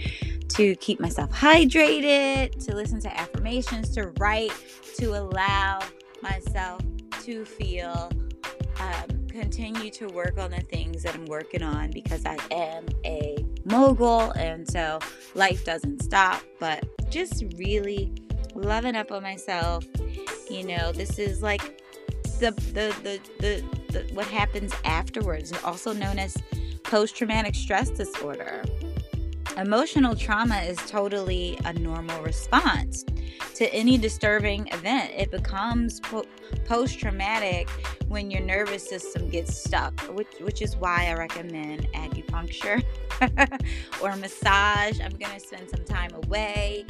to 0.49 0.77
keep 0.77 1.01
myself 1.01 1.31
hydrated, 1.33 2.65
to 2.67 2.75
listen 2.75 3.01
to 3.01 3.21
affirmations, 3.21 3.91
to 3.91 4.09
write, 4.19 4.53
to 4.99 5.19
allow 5.19 5.81
myself 6.23 6.81
to 7.25 7.45
feel 7.45 8.11
um, 8.79 9.27
continue 9.29 9.91
to 9.91 10.07
work 10.09 10.39
on 10.39 10.51
the 10.51 10.61
things 10.61 11.03
that 11.03 11.15
I'm 11.15 11.27
working 11.27 11.63
on 11.63 11.91
because 11.91 12.25
I 12.27 12.37
am 12.51 12.87
a 13.05 13.45
mogul 13.65 14.33
and 14.33 14.69
so 14.69 14.99
life 15.35 15.65
doesn't 15.65 16.03
stop, 16.03 16.43
but 16.59 16.85
just 17.11 17.45
really 17.57 18.13
loving 18.55 18.97
up 18.97 19.13
on 19.13 19.23
myself. 19.23 19.87
You 20.51 20.67
know, 20.67 20.93
this 20.93 21.19
is 21.19 21.43
like 21.43 21.83
the 22.41 22.51
the 22.73 22.95
the 23.03 23.21
the, 23.39 23.65
the 23.93 24.15
what 24.15 24.27
happens 24.27 24.73
afterwards, 24.85 25.53
also 25.65 25.93
known 25.93 26.19
as 26.19 26.37
post 26.83 27.17
traumatic 27.17 27.55
stress 27.55 27.91
disorder. 27.91 28.63
Emotional 29.59 30.17
trauma 30.17 30.59
is 30.61 30.79
totally 30.89 31.59
a 31.67 31.75
normal 31.75 32.23
response 32.23 33.05
to 33.55 33.73
any 33.75 33.99
disturbing 33.99 34.67
event. 34.69 35.13
It 35.15 35.31
becomes 35.31 36.01
po- 36.01 36.25
post 36.65 36.99
traumatic 36.99 37.69
when 38.09 38.31
your 38.31 38.41
nervous 38.41 38.89
system 38.89 39.29
gets 39.29 39.63
stuck, 39.63 40.01
which, 40.15 40.29
which 40.41 40.63
is 40.63 40.77
why 40.77 41.09
I 41.09 41.15
recommend 41.15 41.87
acupuncture 41.93 42.83
or 44.03 44.17
massage. 44.17 44.99
I'm 45.01 45.13
going 45.19 45.39
to 45.39 45.41
spend 45.41 45.69
some 45.69 45.85
time 45.85 46.13
away. 46.25 46.87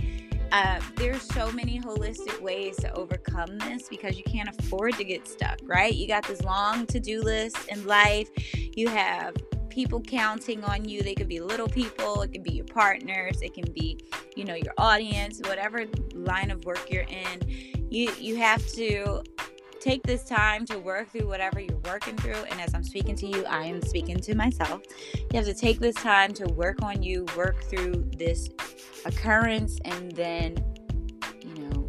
Uh, 0.53 0.81
there's 0.97 1.23
so 1.23 1.51
many 1.51 1.81
holistic 1.81 2.41
ways 2.41 2.77
to 2.77 2.95
overcome 2.95 3.59
this 3.59 3.89
because 3.89 4.17
you 4.17 4.25
can't 4.25 4.49
afford 4.49 4.95
to 4.95 5.05
get 5.05 5.27
stuck, 5.27 5.59
right? 5.65 5.95
You 5.95 6.07
got 6.07 6.29
this 6.29 6.43
long 6.43 6.87
to 6.87 7.01
do 7.01 7.23
list 7.23 7.57
in 7.69 7.85
life. 7.87 8.31
You 8.77 8.87
have 8.89 9.35
people 9.73 10.01
counting 10.01 10.63
on 10.65 10.87
you. 10.87 11.03
They 11.03 11.15
could 11.15 11.29
be 11.29 11.41
little 11.41 11.69
people, 11.69 12.23
it 12.23 12.33
can 12.33 12.43
be 12.43 12.53
your 12.53 12.67
partners, 12.67 13.41
it 13.41 13.55
can 13.55 13.73
be, 13.73 13.99
you 14.37 14.45
know, 14.45 14.55
your 14.55 14.75
audience, 14.77 15.41
whatever 15.47 15.87
line 16.15 16.51
of 16.51 16.65
work 16.65 16.91
you're 16.91 17.05
in. 17.09 17.41
You 17.91 18.13
you 18.19 18.37
have 18.37 18.67
to 18.73 19.23
take 19.81 20.03
this 20.05 20.23
time 20.25 20.65
to 20.67 20.79
work 20.79 21.11
through 21.11 21.27
whatever 21.27 21.59
you're 21.59 21.81
working 21.87 22.17
through. 22.17 22.45
And 22.51 22.61
as 22.61 22.73
I'm 22.75 22.85
speaking 22.85 23.17
to 23.17 23.27
you, 23.27 23.45
I 23.47 23.65
am 23.65 23.83
speaking 23.83 24.21
to 24.21 24.35
myself. 24.35 24.83
You 25.15 25.37
have 25.37 25.47
to 25.47 25.55
take 25.55 25.81
this 25.81 25.97
time 25.97 26.33
to 26.35 26.45
work 26.53 26.83
on 26.83 27.03
you, 27.03 27.27
work 27.37 27.65
through 27.65 28.09
this 28.17 28.49
occurrence, 29.05 29.81
and 29.85 30.13
then, 30.13 30.57
you 31.41 31.55
know, 31.65 31.87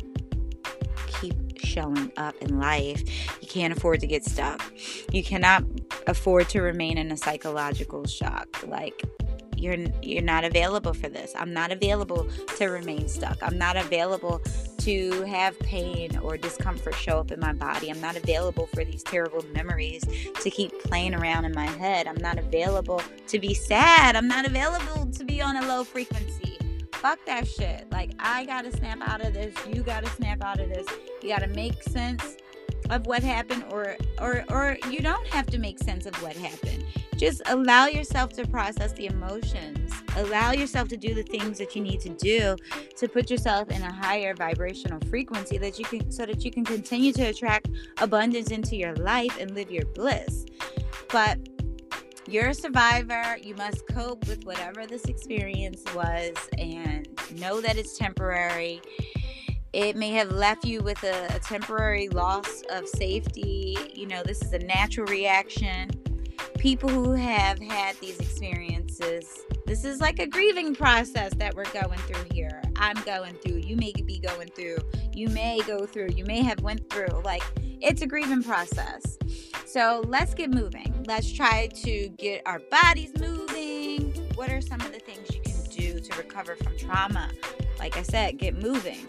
keep 1.06 1.36
showing 1.60 2.12
up 2.18 2.36
in 2.42 2.60
life. 2.60 3.04
You 3.42 3.48
can't 3.48 3.76
afford 3.76 4.00
to 4.00 4.08
get 4.08 4.26
stuck. 4.26 4.64
You 5.12 5.24
cannot 5.24 5.73
afford 6.08 6.50
to 6.50 6.62
remain 6.62 6.98
in 6.98 7.12
a 7.12 7.18
psychological 7.18 8.06
shock. 8.06 8.64
Like, 8.68 9.02
you're 9.64 9.78
you're 10.02 10.22
not 10.22 10.44
available 10.44 10.94
for 10.94 11.10
this. 11.10 11.34
I'm 11.38 11.54
not 11.54 11.72
available 11.72 12.28
to 12.58 12.68
remain 12.68 13.08
stuck. 13.08 13.38
I'm 13.42 13.58
not 13.58 13.78
available 13.78 14.42
to 14.80 15.22
have 15.24 15.58
pain 15.60 16.18
or 16.18 16.38
discomfort 16.38 16.96
show 16.96 17.20
up 17.20 17.32
in 17.32 17.40
my 17.40 17.54
body. 17.54 17.90
I'm 17.90 18.02
not 18.02 18.18
available 18.18 18.68
for 18.68 18.84
these 18.84 19.02
terrible 19.04 19.46
memories 19.54 20.04
to 20.42 20.50
keep 20.50 20.78
playing 20.84 21.16
around 21.16 21.46
in 21.46 21.54
my 21.54 21.68
head. 21.68 22.08
I'm 22.08 22.20
not 22.20 22.38
available 22.38 23.02
to 23.28 23.40
be 23.40 23.54
sad. 23.54 24.16
I'm 24.16 24.28
not 24.28 24.46
available 24.46 25.06
to 25.06 25.24
be 25.24 25.42
on 25.42 25.56
a 25.56 25.66
low 25.66 25.84
frequency. 25.86 26.58
Fuck 26.92 27.20
that 27.26 27.48
shit. 27.48 27.90
Like 27.92 28.12
I 28.20 28.46
got 28.46 28.64
to 28.66 28.72
snap 28.76 29.00
out 29.02 29.26
of 29.26 29.34
this. 29.34 29.56
You 29.68 29.84
got 29.84 30.04
to 30.04 30.10
snap 30.12 30.44
out 30.44 30.60
of 30.60 30.70
this. 30.70 30.88
You 31.22 31.30
got 31.30 31.42
to 31.42 31.48
make 31.48 31.82
sense 31.84 32.38
of 32.94 33.08
what 33.08 33.24
happened 33.24 33.66
or 33.72 33.98
or 34.22 34.46
or 34.50 34.78
you 34.90 35.00
don't 35.00 35.28
have 35.28 35.48
to 35.48 35.58
make 35.58 35.80
sense 35.80 36.06
of 36.06 36.14
what 36.22 36.36
happened. 36.36 36.86
Just 37.18 37.42
allow 37.48 37.88
yourself 37.88 38.34
to 38.34 38.48
process 38.48 38.94
the 38.94 39.08
emotions. 39.08 39.92
Allow 40.16 40.52
yourself 40.52 40.90
to 40.90 40.98
do 40.98 41.16
the 41.16 41.24
things 41.24 41.58
that 41.58 41.76
you 41.76 41.82
need 41.82 42.02
to 42.02 42.10
do 42.10 42.56
to 42.98 43.08
put 43.08 43.32
yourself 43.32 43.72
in 43.72 43.82
a 43.82 43.92
higher 43.92 44.36
vibrational 44.36 45.00
frequency 45.10 45.58
that 45.58 45.80
you 45.80 45.86
can 45.86 46.12
so 46.12 46.26
that 46.26 46.46
you 46.46 46.52
can 46.52 46.64
continue 46.64 47.12
to 47.14 47.24
attract 47.24 47.70
abundance 47.98 48.52
into 48.52 48.76
your 48.76 48.96
life 48.98 49.36
and 49.40 49.56
live 49.56 49.72
your 49.72 49.86
bliss. 49.88 50.46
But 51.12 51.40
you're 52.28 52.50
a 52.50 52.54
survivor. 52.54 53.38
You 53.42 53.56
must 53.56 53.88
cope 53.88 54.28
with 54.28 54.46
whatever 54.46 54.86
this 54.86 55.06
experience 55.06 55.84
was 55.96 56.34
and 56.58 57.08
know 57.40 57.60
that 57.60 57.78
it's 57.78 57.98
temporary 57.98 58.82
it 59.74 59.96
may 59.96 60.12
have 60.12 60.32
left 60.32 60.66
you 60.66 60.82
with 60.82 61.04
a, 61.04 61.36
a, 61.36 61.40
temporary 61.40 62.08
loss 62.10 62.64
of 62.70 62.88
safety. 62.88 63.76
You 63.94 64.08
know, 64.08 64.22
this 64.24 64.42
is 64.44 64.54
a 64.54 64.60
natural 64.60 65.08
reaction. 65.08 65.90
People 66.60 66.90
who 66.90 67.12
have 67.12 67.60
had 67.60 67.96
these 67.98 68.20
experiences, 68.20 69.42
this 69.66 69.84
is 69.84 70.00
like 70.00 70.20
a 70.20 70.28
grieving 70.28 70.76
process 70.76 71.34
that 71.36 71.56
we're 71.56 71.72
going 71.72 71.98
through 72.00 72.24
here. 72.32 72.62
I'm 72.76 73.02
going 73.04 73.34
through. 73.36 73.58
You 73.58 73.76
may 73.76 73.92
be 73.92 74.20
going 74.20 74.50
through. 74.50 74.78
You 75.14 75.30
may 75.30 75.60
go 75.66 75.86
through. 75.88 76.10
You 76.16 76.26
may 76.26 76.44
have 76.44 76.62
went 76.62 76.88
through. 76.92 77.22
Like 77.24 77.44
it's 77.82 78.04
a 78.04 78.08
grieving 78.08 78.44
process. 78.44 79.18
So 79.66 80.04
let's 80.08 80.36
get 80.36 80.52
moving. 80.52 81.04
Let's 81.08 81.32
try 81.32 81.68
to 81.68 82.10
get 82.10 82.44
our 82.46 82.60
bodies 82.72 83.12
moving. 83.20 84.14
What 84.36 84.52
are 84.52 84.62
some 84.62 84.80
of 84.82 84.94
the 84.94 85.00
things 85.00 85.34
you 85.34 85.42
can 85.42 85.64
do 85.70 86.00
to 86.00 86.18
recover 86.18 86.56
from 86.56 86.78
trauma? 86.78 87.30
Like 87.80 87.98
I 87.98 88.04
said, 88.04 88.38
get 88.38 88.62
moving. 88.62 89.08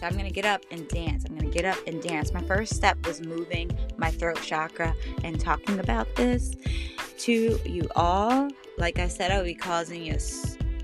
So 0.00 0.06
I'm 0.06 0.16
gonna 0.16 0.30
get 0.30 0.46
up 0.46 0.64
and 0.70 0.88
dance. 0.88 1.26
I'm 1.28 1.36
gonna 1.36 1.50
get 1.50 1.66
up 1.66 1.76
and 1.86 2.00
dance. 2.00 2.32
My 2.32 2.40
first 2.40 2.74
step 2.74 3.06
was 3.06 3.20
moving 3.20 3.70
my 3.98 4.10
throat 4.10 4.40
chakra 4.40 4.94
and 5.24 5.38
talking 5.38 5.78
about 5.78 6.16
this 6.16 6.56
to 7.18 7.60
you 7.66 7.86
all. 7.94 8.48
Like 8.78 8.98
I 8.98 9.08
said, 9.08 9.30
I 9.30 9.36
would 9.36 9.44
be 9.44 9.52
causing 9.52 10.02
you 10.02 10.16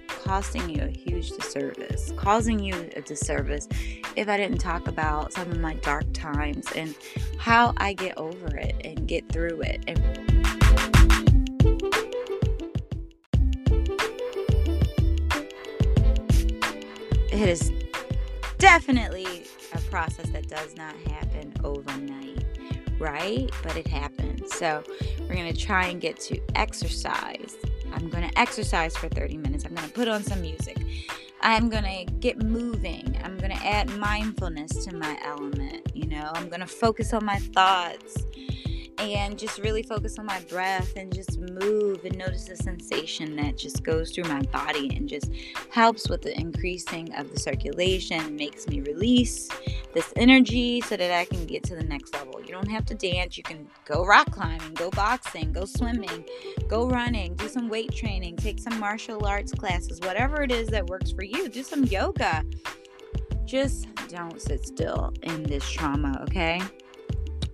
costing 0.06 0.68
you 0.68 0.82
a 0.82 0.88
huge 0.88 1.30
disservice, 1.30 2.12
causing 2.18 2.58
you 2.58 2.90
a 2.94 3.00
disservice 3.00 3.68
if 4.16 4.28
I 4.28 4.36
didn't 4.36 4.58
talk 4.58 4.86
about 4.86 5.32
some 5.32 5.50
of 5.50 5.60
my 5.60 5.72
dark 5.76 6.04
times 6.12 6.66
and 6.72 6.94
how 7.38 7.72
I 7.78 7.94
get 7.94 8.18
over 8.18 8.54
it 8.54 8.74
and 8.84 9.08
get 9.08 9.26
through 9.32 9.62
it. 9.62 9.82
And 9.86 9.98
it 17.32 17.48
is 17.48 17.72
definitely 18.58 19.44
a 19.72 19.80
process 19.90 20.28
that 20.30 20.48
does 20.48 20.76
not 20.76 20.94
happen 21.08 21.52
overnight, 21.64 22.44
right? 22.98 23.50
But 23.62 23.76
it 23.76 23.86
happens. 23.86 24.54
So 24.54 24.82
we're 25.20 25.34
going 25.34 25.52
to 25.52 25.58
try 25.58 25.86
and 25.86 26.00
get 26.00 26.18
to 26.20 26.40
exercise. 26.54 27.56
I'm 27.92 28.08
going 28.08 28.28
to 28.28 28.38
exercise 28.38 28.96
for 28.96 29.08
30 29.08 29.38
minutes. 29.38 29.64
I'm 29.64 29.74
going 29.74 29.86
to 29.86 29.94
put 29.94 30.08
on 30.08 30.22
some 30.22 30.40
music. 30.40 30.78
I'm 31.40 31.68
going 31.68 31.84
to 31.84 32.12
get 32.14 32.42
moving. 32.42 33.18
I'm 33.22 33.36
going 33.38 33.52
to 33.52 33.66
add 33.66 33.90
mindfulness 33.98 34.84
to 34.86 34.94
my 34.96 35.18
element. 35.24 35.92
You 35.94 36.06
know, 36.08 36.30
I'm 36.34 36.48
going 36.48 36.60
to 36.60 36.66
focus 36.66 37.12
on 37.12 37.24
my 37.24 37.38
thoughts 37.38 38.26
and 38.98 39.38
just 39.38 39.58
really 39.58 39.82
focus 39.82 40.18
on 40.18 40.26
my 40.26 40.40
breath 40.42 40.96
and 40.96 41.14
just 41.14 41.38
move 41.38 42.04
and 42.04 42.16
notice 42.16 42.44
the 42.44 42.56
sensation 42.56 43.36
that 43.36 43.56
just 43.56 43.82
goes 43.82 44.10
through 44.10 44.24
my 44.24 44.40
body 44.52 44.94
and 44.96 45.08
just 45.08 45.30
helps 45.70 46.08
with 46.08 46.22
the 46.22 46.38
increasing 46.38 47.12
of 47.14 47.30
the 47.30 47.38
circulation, 47.38 48.36
makes 48.36 48.66
me 48.68 48.80
release 48.80 49.48
this 49.94 50.12
energy 50.16 50.80
so 50.80 50.96
that 50.96 51.12
I 51.12 51.24
can 51.24 51.46
get 51.46 51.62
to 51.64 51.76
the 51.76 51.84
next 51.84 52.14
level. 52.14 52.40
You 52.40 52.48
don't 52.52 52.70
have 52.70 52.86
to 52.86 52.94
dance, 52.94 53.36
you 53.36 53.42
can 53.42 53.68
go 53.84 54.04
rock 54.04 54.30
climbing, 54.30 54.74
go 54.74 54.90
boxing, 54.90 55.52
go 55.52 55.64
swimming, 55.64 56.24
go 56.68 56.88
running, 56.88 57.34
do 57.34 57.48
some 57.48 57.68
weight 57.68 57.92
training, 57.92 58.36
take 58.36 58.58
some 58.58 58.78
martial 58.78 59.24
arts 59.26 59.52
classes, 59.52 60.00
whatever 60.00 60.42
it 60.42 60.52
is 60.52 60.68
that 60.68 60.86
works 60.86 61.12
for 61.12 61.22
you. 61.22 61.48
Do 61.48 61.62
some 61.62 61.84
yoga. 61.84 62.44
Just 63.44 63.86
don't 64.08 64.40
sit 64.40 64.66
still 64.66 65.12
in 65.22 65.44
this 65.44 65.68
trauma, 65.68 66.20
okay? 66.22 66.60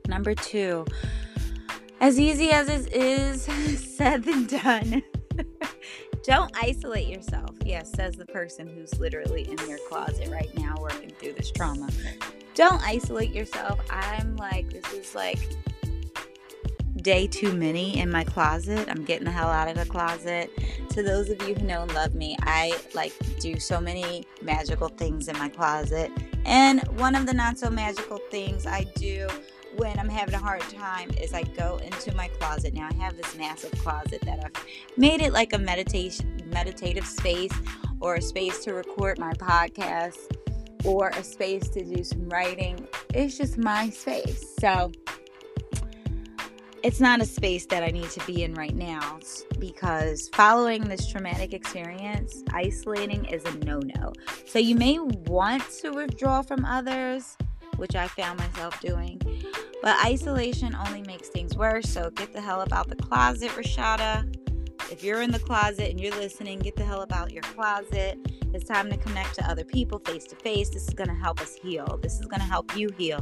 Number 0.08 0.34
two, 0.34 0.84
as 2.02 2.18
easy 2.18 2.50
as 2.50 2.68
it 2.68 2.92
is 2.92 3.42
said 3.96 4.24
than 4.24 4.46
done. 4.46 5.02
Don't 6.24 6.50
isolate 6.60 7.06
yourself. 7.08 7.50
Yes, 7.64 7.92
says 7.92 8.16
the 8.16 8.26
person 8.26 8.66
who's 8.66 8.98
literally 8.98 9.48
in 9.48 9.56
their 9.56 9.78
closet 9.88 10.28
right 10.28 10.50
now 10.58 10.74
working 10.80 11.10
through 11.10 11.32
this 11.34 11.50
trauma. 11.52 11.88
Don't 12.54 12.82
isolate 12.82 13.32
yourself. 13.32 13.80
I'm 13.88 14.36
like, 14.36 14.68
this 14.70 14.92
is 14.92 15.14
like 15.14 15.38
day 16.96 17.28
too 17.28 17.52
many 17.52 17.98
in 17.98 18.10
my 18.10 18.24
closet. 18.24 18.88
I'm 18.88 19.04
getting 19.04 19.24
the 19.24 19.30
hell 19.30 19.48
out 19.48 19.68
of 19.68 19.76
the 19.76 19.86
closet. 19.86 20.50
To 20.90 21.02
those 21.02 21.30
of 21.30 21.40
you 21.48 21.54
who 21.54 21.64
know 21.64 21.82
and 21.82 21.94
love 21.94 22.14
me, 22.14 22.36
I 22.42 22.78
like 22.94 23.12
do 23.38 23.58
so 23.58 23.80
many 23.80 24.26
magical 24.42 24.88
things 24.88 25.28
in 25.28 25.38
my 25.38 25.48
closet. 25.48 26.10
And 26.44 26.82
one 26.98 27.14
of 27.14 27.26
the 27.26 27.32
not 27.32 27.58
so 27.58 27.70
magical 27.70 28.18
things 28.30 28.66
I 28.66 28.84
do 28.96 29.28
when 29.76 29.98
I'm 29.98 30.08
having 30.08 30.34
a 30.34 30.38
hard 30.38 30.60
time 30.62 31.10
is 31.20 31.32
I 31.32 31.42
go 31.42 31.78
into 31.78 32.14
my 32.14 32.28
closet. 32.28 32.74
Now 32.74 32.88
I 32.90 32.94
have 32.94 33.16
this 33.16 33.36
massive 33.36 33.72
closet 33.72 34.20
that 34.22 34.44
I've 34.44 34.66
made 34.96 35.20
it 35.20 35.32
like 35.32 35.52
a 35.52 35.58
meditation 35.58 36.38
meditative 36.52 37.06
space 37.06 37.52
or 38.00 38.16
a 38.16 38.22
space 38.22 38.62
to 38.64 38.74
record 38.74 39.18
my 39.18 39.32
podcast 39.34 40.36
or 40.84 41.08
a 41.10 41.24
space 41.24 41.68
to 41.70 41.84
do 41.84 42.04
some 42.04 42.28
writing. 42.28 42.86
It's 43.14 43.38
just 43.38 43.56
my 43.58 43.90
space. 43.90 44.54
So 44.58 44.92
it's 46.82 47.00
not 47.00 47.20
a 47.20 47.24
space 47.24 47.66
that 47.66 47.84
I 47.84 47.88
need 47.88 48.10
to 48.10 48.26
be 48.26 48.42
in 48.42 48.54
right 48.54 48.74
now 48.74 49.20
because 49.60 50.28
following 50.34 50.82
this 50.88 51.08
traumatic 51.08 51.54
experience, 51.54 52.42
isolating 52.52 53.24
is 53.26 53.44
a 53.44 53.56
no 53.64 53.78
no. 53.78 54.12
So 54.46 54.58
you 54.58 54.74
may 54.74 54.98
want 54.98 55.62
to 55.82 55.90
withdraw 55.92 56.42
from 56.42 56.64
others, 56.64 57.36
which 57.76 57.94
I 57.94 58.08
found 58.08 58.40
myself 58.40 58.80
doing. 58.80 59.21
But 59.82 60.02
isolation 60.04 60.74
only 60.86 61.02
makes 61.02 61.28
things 61.28 61.56
worse. 61.56 61.88
So 61.88 62.10
get 62.10 62.32
the 62.32 62.40
hell 62.40 62.60
up 62.60 62.72
out 62.72 62.88
the 62.88 62.96
closet, 62.96 63.50
Rashada. 63.50 64.32
If 64.90 65.02
you're 65.02 65.22
in 65.22 65.32
the 65.32 65.38
closet 65.38 65.90
and 65.90 66.00
you're 66.00 66.14
listening, 66.14 66.60
get 66.60 66.76
the 66.76 66.84
hell 66.84 67.00
up 67.00 67.12
out 67.12 67.32
your 67.32 67.42
closet. 67.42 68.18
It's 68.54 68.64
time 68.64 68.90
to 68.90 68.96
connect 68.96 69.34
to 69.36 69.50
other 69.50 69.64
people 69.64 69.98
face 69.98 70.24
to 70.26 70.36
face. 70.36 70.70
This 70.70 70.86
is 70.86 70.94
going 70.94 71.08
to 71.08 71.14
help 71.14 71.40
us 71.40 71.54
heal. 71.54 71.98
This 72.02 72.20
is 72.20 72.26
going 72.26 72.40
to 72.40 72.46
help 72.46 72.76
you 72.76 72.90
heal. 72.96 73.20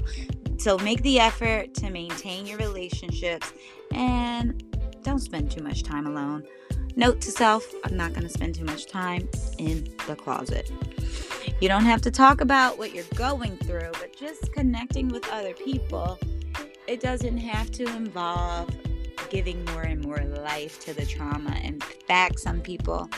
So 0.59 0.77
make 0.79 1.01
the 1.03 1.21
effort 1.21 1.73
to 1.75 1.91
maintain 1.91 2.47
your 2.47 2.59
relationships 2.59 3.53
and 3.93 4.63
don't 5.03 5.21
spend 5.21 5.51
too 5.51 5.63
much 5.63 5.83
time 5.83 6.07
alone. 6.07 6.45
Note 6.97 7.21
to 7.23 7.31
self 7.31 7.65
I'm 7.85 7.97
not 7.97 8.11
going 8.11 8.25
to 8.25 8.29
spend 8.29 8.57
too 8.57 8.65
much 8.65 8.87
time 8.87 9.29
in 9.59 9.89
the 10.07 10.17
closet. 10.17 10.71
You 11.61 11.69
don't 11.69 11.85
have 11.85 12.01
to 12.03 12.11
talk 12.11 12.41
about 12.41 12.79
what 12.79 12.95
you're 12.95 13.05
going 13.15 13.57
through, 13.59 13.91
but 13.93 14.17
just 14.17 14.53
connecting 14.53 15.09
with 15.09 15.29
other 15.29 15.55
people 15.55 16.19
it 16.91 17.01
doesn't 17.01 17.39
have 17.39 17.71
to 17.71 17.85
involve 17.97 18.69
giving 19.31 19.65
more 19.67 19.83
and 19.83 20.05
more 20.05 20.19
life 20.43 20.81
to 20.81 20.93
the 20.93 21.07
trauma. 21.07 21.55
In 21.63 21.79
fact, 22.09 22.41
some 22.41 22.61
people 22.61 23.09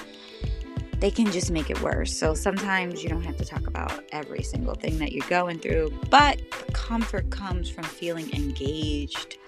they 0.99 1.11
can 1.11 1.33
just 1.33 1.51
make 1.51 1.71
it 1.71 1.81
worse. 1.81 2.17
So 2.17 2.35
sometimes 2.35 3.03
you 3.03 3.09
don't 3.09 3.25
have 3.25 3.39
to 3.39 3.47
talk 3.47 3.67
about 3.67 4.05
every 4.13 4.43
single 4.43 4.75
thing 4.75 4.99
that 4.99 5.11
you're 5.11 5.27
going 5.29 5.59
through, 5.59 5.99
but 6.11 6.41
the 6.67 6.73
comfort 6.73 7.31
comes 7.31 7.71
from 7.71 7.85
feeling 7.85 8.31
engaged 8.35 9.39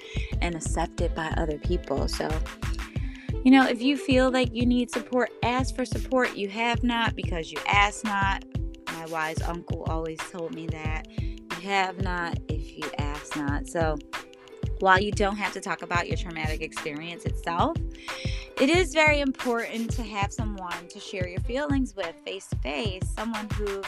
and 0.40 0.54
accepted 0.56 1.14
by 1.14 1.26
other 1.36 1.58
people. 1.58 2.08
So, 2.08 2.28
you 3.44 3.52
know, 3.52 3.68
if 3.68 3.82
you 3.82 3.98
feel 3.98 4.32
like 4.32 4.52
you 4.54 4.64
need 4.64 4.90
support, 4.90 5.30
ask 5.42 5.76
for 5.76 5.84
support. 5.84 6.34
You 6.34 6.48
have 6.48 6.82
not 6.82 7.14
because 7.14 7.52
you 7.52 7.58
ask 7.68 8.04
not. 8.04 8.42
My 9.04 9.10
wise 9.10 9.42
uncle 9.42 9.84
always 9.86 10.18
told 10.30 10.54
me 10.54 10.66
that. 10.68 11.06
You 11.20 11.68
have 11.68 12.02
not 12.02 12.38
if 12.48 12.78
you 12.78 12.84
ask 12.96 13.36
not. 13.36 13.68
So, 13.68 13.98
while 14.78 14.98
you 14.98 15.12
don't 15.12 15.36
have 15.36 15.52
to 15.52 15.60
talk 15.60 15.82
about 15.82 16.08
your 16.08 16.16
traumatic 16.16 16.62
experience 16.62 17.26
itself, 17.26 17.76
it 18.58 18.70
is 18.70 18.94
very 18.94 19.20
important 19.20 19.90
to 19.90 20.02
have 20.02 20.32
someone 20.32 20.88
to 20.88 20.98
share 20.98 21.28
your 21.28 21.40
feelings 21.40 21.94
with 21.94 22.14
face 22.24 22.46
to 22.46 22.56
face, 22.56 23.02
someone 23.14 23.46
who 23.50 23.82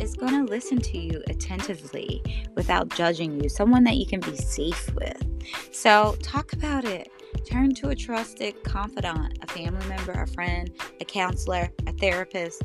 is 0.00 0.14
going 0.14 0.32
to 0.32 0.50
listen 0.50 0.78
to 0.78 0.98
you 0.98 1.22
attentively 1.28 2.20
without 2.56 2.88
judging 2.88 3.40
you, 3.40 3.48
someone 3.48 3.84
that 3.84 3.94
you 3.96 4.06
can 4.06 4.18
be 4.18 4.36
safe 4.36 4.92
with. 4.94 5.24
So, 5.70 6.16
talk 6.22 6.52
about 6.54 6.84
it. 6.84 7.08
Turn 7.48 7.72
to 7.74 7.90
a 7.90 7.94
trusted 7.94 8.64
confidant, 8.64 9.38
a 9.42 9.46
family 9.46 9.86
member, 9.86 10.12
a 10.12 10.26
friend, 10.26 10.72
a 11.00 11.04
counselor, 11.04 11.70
a 11.86 11.92
therapist, 11.92 12.62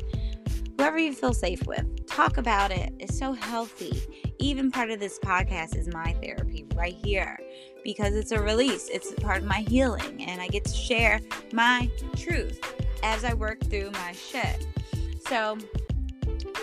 whoever 0.76 0.98
you 0.98 1.12
feel 1.12 1.32
safe 1.32 1.66
with. 1.66 2.06
Talk 2.06 2.36
about 2.36 2.70
it. 2.70 2.92
It's 2.98 3.18
so 3.18 3.32
healthy. 3.32 4.02
Even 4.38 4.70
part 4.70 4.90
of 4.90 5.00
this 5.00 5.18
podcast 5.18 5.76
is 5.76 5.88
my 5.92 6.12
therapy 6.22 6.66
right 6.74 6.94
here 6.94 7.38
because 7.84 8.14
it's 8.14 8.32
a 8.32 8.40
release. 8.40 8.88
It's 8.88 9.12
part 9.14 9.38
of 9.38 9.44
my 9.44 9.64
healing, 9.68 10.24
and 10.24 10.40
I 10.40 10.48
get 10.48 10.64
to 10.64 10.72
share 10.72 11.20
my 11.52 11.90
truth 12.16 12.60
as 13.02 13.24
I 13.24 13.34
work 13.34 13.60
through 13.64 13.90
my 13.92 14.12
shit. 14.12 14.66
So, 15.26 15.58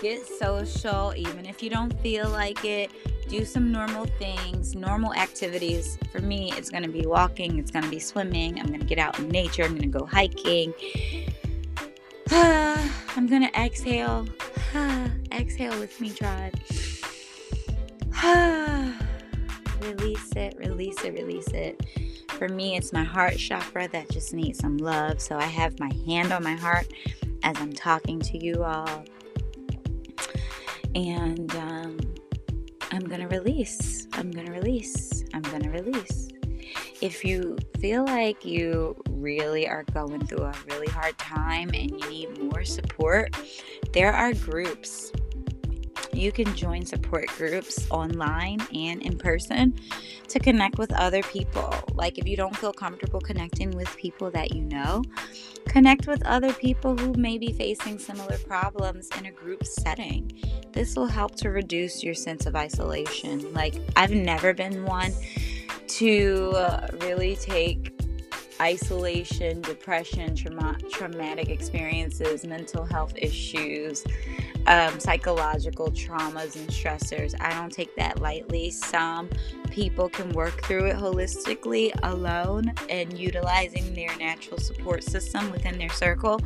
get 0.02 0.26
social, 0.26 1.12
even 1.16 1.46
if 1.46 1.62
you 1.62 1.70
don't 1.70 1.98
feel 2.00 2.28
like 2.28 2.64
it. 2.64 2.90
Do 3.28 3.44
some 3.44 3.70
normal 3.70 4.06
things, 4.18 4.74
normal 4.74 5.14
activities. 5.14 5.98
For 6.10 6.20
me, 6.20 6.52
it's 6.56 6.68
going 6.68 6.82
to 6.82 6.88
be 6.88 7.06
walking, 7.06 7.58
it's 7.58 7.70
going 7.70 7.84
to 7.84 7.90
be 7.90 8.00
swimming, 8.00 8.58
I'm 8.58 8.66
going 8.66 8.80
to 8.80 8.86
get 8.86 8.98
out 8.98 9.20
in 9.20 9.28
nature, 9.28 9.62
I'm 9.62 9.70
going 9.70 9.82
to 9.90 9.98
go 9.98 10.04
hiking. 10.04 10.74
I'm 12.32 13.26
going 13.26 13.42
to 13.42 13.60
exhale. 13.60 14.24
exhale 15.32 15.76
with 15.80 16.00
me, 16.00 16.10
tribe. 16.10 16.54
release 19.82 20.30
it, 20.36 20.54
release 20.56 21.02
it, 21.02 21.12
release 21.14 21.48
it. 21.48 21.84
For 22.28 22.48
me, 22.48 22.76
it's 22.76 22.92
my 22.92 23.02
heart 23.02 23.36
chakra 23.36 23.88
that 23.88 24.10
just 24.10 24.32
needs 24.32 24.60
some 24.60 24.78
love. 24.78 25.20
So 25.20 25.36
I 25.36 25.46
have 25.46 25.80
my 25.80 25.92
hand 26.06 26.32
on 26.32 26.44
my 26.44 26.54
heart 26.54 26.86
as 27.42 27.56
I'm 27.58 27.72
talking 27.72 28.20
to 28.20 28.38
you 28.38 28.62
all. 28.62 29.04
And 30.94 31.52
um, 31.56 31.98
I'm 32.92 33.02
going 33.08 33.22
to 33.22 33.28
release. 33.28 34.06
I'm 34.12 34.30
going 34.30 34.46
to 34.46 34.52
release. 34.52 35.24
I'm 35.34 35.42
going 35.42 35.62
to 35.64 35.70
release. 35.70 36.29
If 37.00 37.24
you 37.24 37.56
feel 37.78 38.04
like 38.04 38.44
you 38.44 39.00
really 39.08 39.66
are 39.66 39.84
going 39.94 40.26
through 40.26 40.44
a 40.44 40.54
really 40.68 40.88
hard 40.88 41.16
time 41.18 41.70
and 41.72 41.90
you 41.90 42.10
need 42.10 42.38
more 42.38 42.64
support, 42.64 43.34
there 43.92 44.12
are 44.12 44.34
groups 44.34 45.12
you 46.12 46.32
can 46.32 46.54
join 46.54 46.84
support 46.84 47.26
groups 47.38 47.86
online 47.90 48.60
and 48.74 49.02
in 49.02 49.16
person 49.16 49.74
to 50.28 50.38
connect 50.38 50.78
with 50.78 50.92
other 50.92 51.22
people. 51.22 51.72
Like 51.94 52.18
if 52.18 52.26
you 52.26 52.36
don't 52.36 52.56
feel 52.56 52.72
comfortable 52.72 53.20
connecting 53.20 53.70
with 53.70 53.94
people 53.96 54.30
that 54.32 54.54
you 54.54 54.62
know, 54.62 55.02
connect 55.66 56.06
with 56.06 56.24
other 56.26 56.52
people 56.52 56.96
who 56.96 57.12
may 57.14 57.38
be 57.38 57.52
facing 57.52 57.98
similar 57.98 58.38
problems 58.38 59.08
in 59.18 59.26
a 59.26 59.30
group 59.30 59.64
setting. 59.64 60.30
This 60.72 60.96
will 60.96 61.06
help 61.06 61.36
to 61.36 61.50
reduce 61.50 62.02
your 62.02 62.14
sense 62.14 62.46
of 62.46 62.56
isolation. 62.56 63.52
Like 63.52 63.76
I've 63.96 64.10
never 64.10 64.52
been 64.52 64.84
one 64.84 65.12
to 65.98 66.52
really 67.00 67.36
take 67.36 67.92
isolation, 68.60 69.62
depression, 69.62 70.36
trauma- 70.36 70.76
traumatic 70.90 71.48
experiences, 71.48 72.44
mental 72.44 72.84
health 72.84 73.14
issues, 73.16 74.04
um, 74.66 75.00
psychological 75.00 75.90
traumas 75.90 76.56
and 76.56 76.68
stressors. 76.68 77.34
I 77.40 77.54
don't 77.54 77.72
take 77.72 77.96
that 77.96 78.20
lightly. 78.20 78.70
Some 78.70 79.30
people 79.70 80.08
can 80.10 80.30
work 80.30 80.62
through 80.64 80.86
it 80.86 80.96
holistically 80.96 81.90
alone 82.02 82.72
and 82.90 83.18
utilizing 83.18 83.94
their 83.94 84.14
natural 84.18 84.58
support 84.58 85.04
system 85.04 85.50
within 85.50 85.78
their 85.78 85.88
circle, 85.88 86.38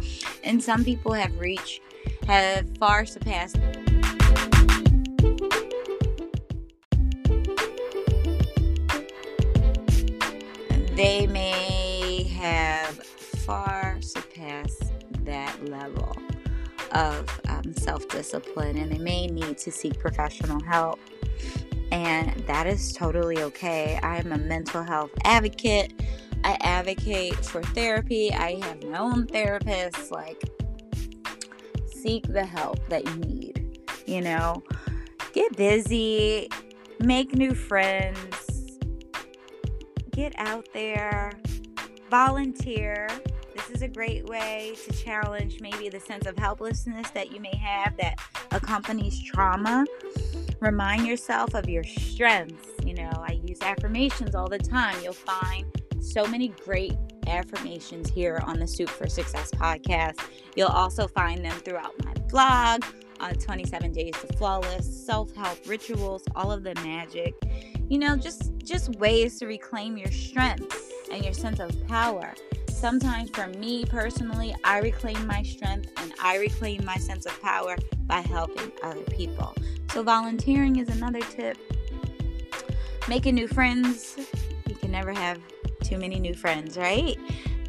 and 0.44 0.62
some 0.62 0.84
people 0.84 1.12
have 1.12 1.36
reached 1.38 1.80
have 2.26 2.64
far 2.78 3.04
surpassed 3.04 3.56
they 10.96 11.26
may 11.26 12.22
have 12.22 13.04
far 13.04 13.96
surpassed 14.00 14.92
that 15.24 15.64
level 15.68 16.16
of 16.92 17.28
um, 17.48 17.74
self 17.74 18.08
discipline 18.08 18.78
and 18.78 18.92
they 18.92 18.98
may 18.98 19.26
need 19.26 19.58
to 19.58 19.72
seek 19.72 19.98
professional 19.98 20.62
help. 20.62 21.00
And 21.90 22.30
that 22.46 22.66
is 22.66 22.92
totally 22.92 23.42
okay. 23.42 23.98
I 24.02 24.18
am 24.18 24.32
a 24.32 24.38
mental 24.38 24.82
health 24.82 25.10
advocate. 25.24 25.92
I 26.44 26.56
advocate 26.60 27.34
for 27.44 27.62
therapy. 27.62 28.32
I 28.32 28.60
have 28.64 28.84
my 28.84 28.98
own 28.98 29.26
therapist. 29.26 30.12
Like, 30.12 30.42
seek 31.86 32.32
the 32.32 32.44
help 32.44 32.78
that 32.88 33.04
you 33.04 33.16
need. 33.16 33.80
You 34.06 34.20
know, 34.20 34.62
get 35.32 35.56
busy, 35.56 36.48
make 37.00 37.34
new 37.34 37.54
friends, 37.54 38.33
get 40.14 40.32
out 40.38 40.68
there, 40.72 41.32
volunteer. 42.08 43.08
This 43.52 43.70
is 43.70 43.82
a 43.82 43.88
great 43.88 44.24
way 44.26 44.76
to 44.84 44.92
challenge 44.92 45.60
maybe 45.60 45.88
the 45.88 45.98
sense 45.98 46.26
of 46.26 46.38
helplessness 46.38 47.10
that 47.10 47.32
you 47.32 47.40
may 47.40 47.56
have 47.56 47.96
that 47.96 48.20
accompanies 48.52 49.20
trauma. 49.24 49.84
Remind 50.60 51.04
yourself 51.04 51.54
of 51.54 51.68
your 51.68 51.82
strengths. 51.82 52.68
You 52.84 52.94
know, 52.94 53.10
I 53.16 53.40
use 53.44 53.60
affirmations 53.60 54.36
all 54.36 54.48
the 54.48 54.58
time. 54.58 54.96
You'll 55.02 55.14
find 55.14 55.66
so 56.00 56.26
many 56.26 56.48
great 56.48 56.94
affirmations 57.26 58.08
here 58.08 58.40
on 58.44 58.60
the 58.60 58.68
Soup 58.68 58.88
for 58.88 59.08
Success 59.08 59.50
podcast. 59.50 60.20
You'll 60.54 60.68
also 60.68 61.08
find 61.08 61.44
them 61.44 61.58
throughout 61.58 61.92
my 62.04 62.12
blog 62.28 62.84
on 63.18 63.34
27 63.34 63.92
Days 63.92 64.12
to 64.20 64.36
Flawless, 64.36 65.06
self 65.06 65.34
help 65.34 65.58
rituals, 65.66 66.22
all 66.36 66.52
of 66.52 66.62
the 66.62 66.74
magic. 66.76 67.34
You 67.88 67.98
know, 67.98 68.16
just 68.16 68.52
just 68.64 68.96
ways 68.96 69.38
to 69.38 69.46
reclaim 69.46 69.96
your 69.98 70.10
strength 70.10 70.92
and 71.12 71.22
your 71.22 71.34
sense 71.34 71.60
of 71.60 71.86
power. 71.86 72.32
Sometimes 72.68 73.30
for 73.30 73.46
me 73.46 73.84
personally, 73.84 74.54
I 74.64 74.80
reclaim 74.80 75.26
my 75.26 75.42
strength 75.42 75.90
and 75.98 76.12
I 76.20 76.38
reclaim 76.38 76.84
my 76.84 76.96
sense 76.96 77.26
of 77.26 77.40
power 77.42 77.76
by 78.06 78.20
helping 78.20 78.72
other 78.82 79.02
people. 79.02 79.54
So 79.92 80.02
volunteering 80.02 80.76
is 80.76 80.88
another 80.88 81.20
tip. 81.20 81.56
Making 83.08 83.34
new 83.34 83.48
friends. 83.48 84.18
You 84.66 84.74
can 84.74 84.90
never 84.90 85.12
have 85.12 85.38
too 85.82 85.98
many 85.98 86.18
new 86.18 86.34
friends, 86.34 86.76
right? 86.76 87.16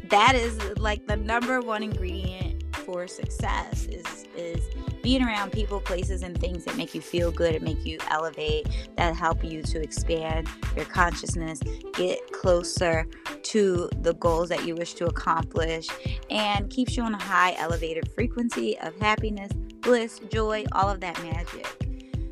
That 0.08 0.34
is 0.34 0.58
like 0.78 1.06
the 1.06 1.16
number 1.16 1.60
one 1.60 1.82
ingredient 1.82 2.64
for 2.76 3.06
success 3.06 3.86
is 3.86 4.26
is 4.36 4.68
being 5.06 5.22
around 5.22 5.52
people, 5.52 5.80
places, 5.80 6.24
and 6.24 6.36
things 6.40 6.64
that 6.64 6.76
make 6.76 6.92
you 6.92 7.00
feel 7.00 7.30
good, 7.30 7.54
and 7.54 7.62
make 7.62 7.86
you 7.86 7.96
elevate, 8.10 8.66
that 8.96 9.14
help 9.14 9.44
you 9.44 9.62
to 9.62 9.80
expand 9.80 10.48
your 10.74 10.84
consciousness, 10.84 11.60
get 11.92 12.18
closer 12.32 13.06
to 13.40 13.88
the 14.00 14.14
goals 14.14 14.48
that 14.48 14.66
you 14.66 14.74
wish 14.74 14.94
to 14.94 15.06
accomplish, 15.06 15.86
and 16.28 16.68
keeps 16.70 16.96
you 16.96 17.04
on 17.04 17.14
a 17.14 17.22
high 17.22 17.54
elevated 17.56 18.10
frequency 18.16 18.76
of 18.80 18.96
happiness, 18.96 19.52
bliss, 19.80 20.18
joy, 20.28 20.64
all 20.72 20.90
of 20.90 20.98
that 20.98 21.16
magic. 21.22 21.68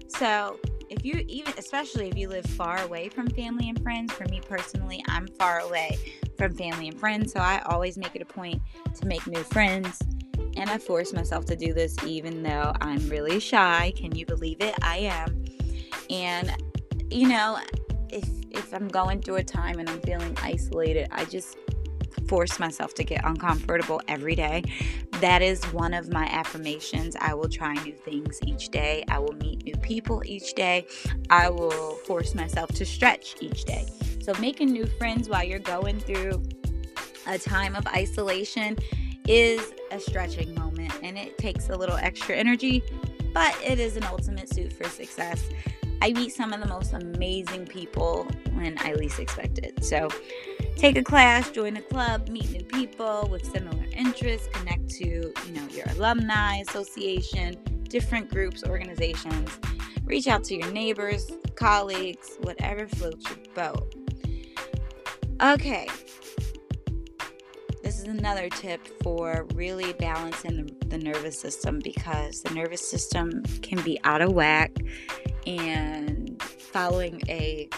So, 0.08 0.58
if 0.90 1.04
you 1.04 1.24
even, 1.28 1.54
especially 1.56 2.08
if 2.08 2.16
you 2.16 2.28
live 2.28 2.44
far 2.44 2.80
away 2.82 3.08
from 3.08 3.28
family 3.28 3.68
and 3.68 3.80
friends, 3.84 4.12
for 4.12 4.24
me 4.24 4.40
personally, 4.40 5.00
I'm 5.06 5.28
far 5.28 5.60
away 5.60 5.96
from 6.36 6.52
family 6.56 6.88
and 6.88 6.98
friends, 6.98 7.34
so 7.34 7.38
I 7.38 7.62
always 7.66 7.96
make 7.96 8.16
it 8.16 8.22
a 8.22 8.26
point 8.26 8.60
to 8.96 9.06
make 9.06 9.24
new 9.28 9.44
friends 9.44 10.00
and 10.56 10.70
I 10.70 10.78
force 10.78 11.12
myself 11.12 11.44
to 11.46 11.56
do 11.56 11.72
this 11.72 11.96
even 12.04 12.42
though 12.42 12.72
I'm 12.80 13.08
really 13.08 13.40
shy. 13.40 13.92
Can 13.96 14.14
you 14.14 14.26
believe 14.26 14.60
it? 14.60 14.74
I 14.82 14.98
am. 14.98 15.44
And 16.10 16.54
you 17.10 17.28
know, 17.28 17.58
if 18.10 18.28
if 18.50 18.72
I'm 18.72 18.88
going 18.88 19.20
through 19.20 19.36
a 19.36 19.44
time 19.44 19.78
and 19.78 19.88
I'm 19.88 20.00
feeling 20.00 20.36
isolated, 20.42 21.08
I 21.10 21.24
just 21.24 21.58
force 22.28 22.58
myself 22.58 22.94
to 22.94 23.04
get 23.04 23.24
uncomfortable 23.24 24.00
every 24.08 24.34
day. 24.34 24.62
That 25.20 25.42
is 25.42 25.62
one 25.72 25.94
of 25.94 26.12
my 26.12 26.24
affirmations. 26.26 27.16
I 27.20 27.34
will 27.34 27.48
try 27.48 27.74
new 27.74 27.92
things 27.92 28.40
each 28.46 28.68
day. 28.68 29.04
I 29.08 29.18
will 29.18 29.34
meet 29.34 29.64
new 29.64 29.76
people 29.76 30.22
each 30.24 30.54
day. 30.54 30.86
I 31.30 31.50
will 31.50 31.96
force 32.06 32.34
myself 32.34 32.70
to 32.74 32.86
stretch 32.86 33.36
each 33.40 33.64
day. 33.64 33.86
So, 34.22 34.32
making 34.40 34.70
new 34.70 34.86
friends 34.86 35.28
while 35.28 35.44
you're 35.44 35.58
going 35.58 36.00
through 36.00 36.42
a 37.26 37.38
time 37.38 37.74
of 37.74 37.86
isolation 37.88 38.76
is 39.26 39.72
a 39.90 39.98
stretching 39.98 40.54
moment 40.54 40.92
and 41.02 41.16
it 41.16 41.38
takes 41.38 41.68
a 41.70 41.76
little 41.76 41.96
extra 41.96 42.36
energy, 42.36 42.82
but 43.32 43.56
it 43.64 43.78
is 43.78 43.96
an 43.96 44.04
ultimate 44.04 44.52
suit 44.52 44.72
for 44.72 44.84
success. 44.88 45.48
I 46.02 46.12
meet 46.12 46.32
some 46.32 46.52
of 46.52 46.60
the 46.60 46.68
most 46.68 46.92
amazing 46.92 47.66
people 47.66 48.26
when 48.52 48.76
I 48.80 48.92
least 48.94 49.18
expect 49.18 49.58
it. 49.58 49.82
So, 49.84 50.08
take 50.76 50.98
a 50.98 51.02
class, 51.02 51.50
join 51.50 51.76
a 51.76 51.82
club, 51.82 52.28
meet 52.28 52.50
new 52.50 52.64
people 52.64 53.28
with 53.30 53.44
similar 53.50 53.84
interests, 53.96 54.48
connect 54.52 54.90
to, 54.96 55.06
you 55.06 55.52
know, 55.52 55.66
your 55.68 55.86
alumni 55.96 56.58
association, 56.58 57.56
different 57.88 58.28
groups, 58.28 58.64
organizations. 58.64 59.50
Reach 60.04 60.26
out 60.26 60.44
to 60.44 60.56
your 60.56 60.70
neighbors, 60.72 61.30
colleagues, 61.54 62.36
whatever 62.42 62.86
floats 62.86 63.24
your 63.30 63.38
boat. 63.54 63.94
Okay, 65.42 65.88
is 68.04 68.18
another 68.18 68.48
tip 68.48 68.86
for 69.02 69.46
really 69.54 69.92
balancing 69.94 70.66
the, 70.66 70.86
the, 70.86 70.98
nervous 70.98 71.38
system 71.38 71.80
because 71.82 72.42
the 72.42 72.52
nervous 72.54 72.86
system 72.86 73.42
can 73.62 73.82
be 73.82 73.98
out 74.04 74.20
of 74.20 74.32
whack 74.32 74.72
and 75.46 76.40
following 76.42 77.22
a 77.28 77.68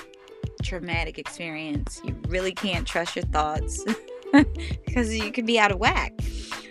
traumatic 0.63 1.19
experience 1.19 2.01
you 2.03 2.17
really 2.29 2.53
can't 2.53 2.87
trust 2.87 3.15
your 3.15 3.25
thoughts 3.27 3.85
because 4.85 5.15
you 5.15 5.31
can 5.31 5.47
be 5.47 5.59
out 5.59 5.71
of 5.71 5.79
whack. 5.79 6.13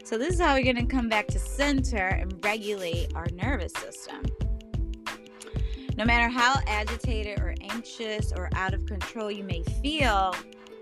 So 0.03 0.17
this 0.17 0.35
is 0.35 0.41
how 0.41 0.55
we're 0.55 0.63
going 0.63 0.75
to 0.75 0.85
come 0.85 1.07
back 1.07 1.27
to 1.27 1.39
center 1.39 2.07
and 2.07 2.43
regulate 2.43 3.15
our 3.15 3.27
nervous 3.33 3.73
system. 3.73 4.23
No 5.97 6.03
matter 6.03 6.27
how 6.27 6.59
agitated 6.67 7.39
or 7.39 7.55
anxious 7.61 8.33
or 8.33 8.49
out 8.53 8.73
of 8.73 8.85
control 8.85 9.31
you 9.31 9.43
may 9.43 9.63
feel 9.81 10.35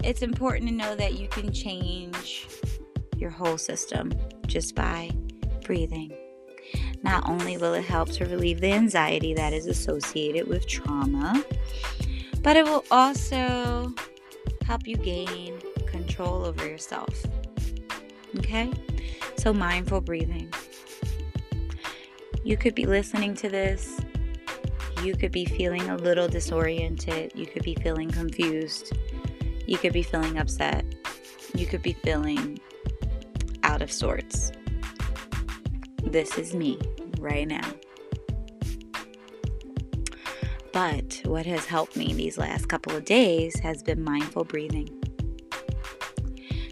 it's 0.03 0.21
important 0.21 0.69
to 0.69 0.75
know 0.75 0.95
that 0.95 1.13
you 1.13 1.27
can 1.27 1.51
change 1.51 2.47
your 3.17 3.29
whole 3.29 3.57
system 3.57 4.11
just 4.47 4.75
by 4.75 5.09
breathing. 5.63 6.13
Not 7.03 7.27
only 7.27 7.57
will 7.57 7.73
it 7.73 7.83
help 7.83 8.09
to 8.11 8.25
relieve 8.25 8.61
the 8.61 8.71
anxiety 8.71 9.33
that 9.33 9.53
is 9.53 9.67
associated 9.67 10.47
with 10.47 10.67
trauma, 10.67 11.43
but 12.41 12.57
it 12.57 12.65
will 12.65 12.83
also 12.91 13.93
help 14.65 14.87
you 14.87 14.97
gain 14.97 15.59
control 15.85 16.45
over 16.45 16.67
yourself. 16.67 17.25
Okay? 18.39 18.71
So, 19.37 19.53
mindful 19.53 20.01
breathing. 20.01 20.53
You 22.43 22.57
could 22.57 22.75
be 22.75 22.85
listening 22.85 23.35
to 23.35 23.49
this. 23.49 23.99
You 25.01 25.15
could 25.15 25.31
be 25.31 25.45
feeling 25.45 25.89
a 25.89 25.97
little 25.97 26.27
disoriented. 26.27 27.33
You 27.35 27.45
could 27.45 27.63
be 27.63 27.75
feeling 27.75 28.09
confused. 28.09 28.93
You 29.65 29.77
could 29.77 29.93
be 29.93 30.03
feeling 30.03 30.37
upset. 30.37 30.85
You 31.55 31.65
could 31.65 31.81
be 31.81 31.93
feeling 31.93 32.59
out 33.63 33.81
of 33.81 33.91
sorts. 33.91 34.51
This 36.03 36.37
is 36.37 36.53
me 36.53 36.79
right 37.19 37.47
now. 37.47 37.73
But 40.71 41.21
what 41.25 41.45
has 41.45 41.65
helped 41.65 41.95
me 41.95 42.13
these 42.13 42.37
last 42.37 42.67
couple 42.67 42.95
of 42.95 43.05
days 43.05 43.57
has 43.59 43.83
been 43.83 44.03
mindful 44.03 44.43
breathing. 44.43 44.89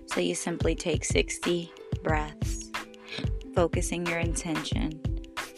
So 0.08 0.20
you 0.20 0.36
simply 0.36 0.76
take 0.76 1.06
60 1.06 1.72
breaths, 2.04 2.72
focusing 3.56 4.06
your 4.06 4.18
intention 4.20 5.00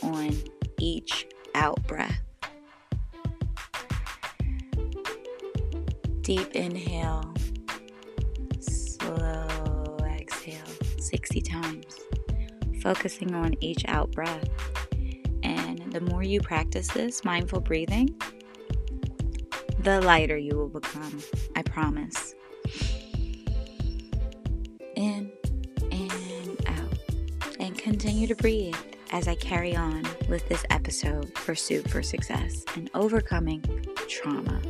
on 0.03 0.35
each 0.77 1.25
out 1.55 1.81
breath. 1.87 2.21
Deep 6.23 6.55
inhale, 6.55 7.33
slow 8.61 9.97
exhale 10.05 10.55
60 10.97 11.41
times, 11.41 11.99
focusing 12.81 13.35
on 13.35 13.53
each 13.59 13.83
out 13.89 14.09
breath. 14.13 14.47
And 15.43 15.91
the 15.91 15.99
more 15.99 16.23
you 16.23 16.39
practice 16.39 16.87
this 16.87 17.25
mindful 17.25 17.59
breathing, 17.59 18.17
the 19.79 19.99
lighter 19.99 20.37
you 20.37 20.55
will 20.55 20.69
become. 20.69 21.21
I 21.57 21.61
promise. 21.61 22.35
In 24.95 25.29
and 25.91 26.57
out. 26.67 26.99
And 27.59 27.77
continue 27.77 28.27
to 28.27 28.35
breathe 28.35 28.77
as 29.11 29.27
I 29.27 29.35
carry 29.35 29.75
on 29.75 30.07
with 30.29 30.47
this 30.47 30.63
episode 30.69 31.37
Soup 31.53 31.85
for 31.85 32.01
Success 32.01 32.63
and 32.77 32.89
overcoming 32.93 33.61
trauma 34.07 34.61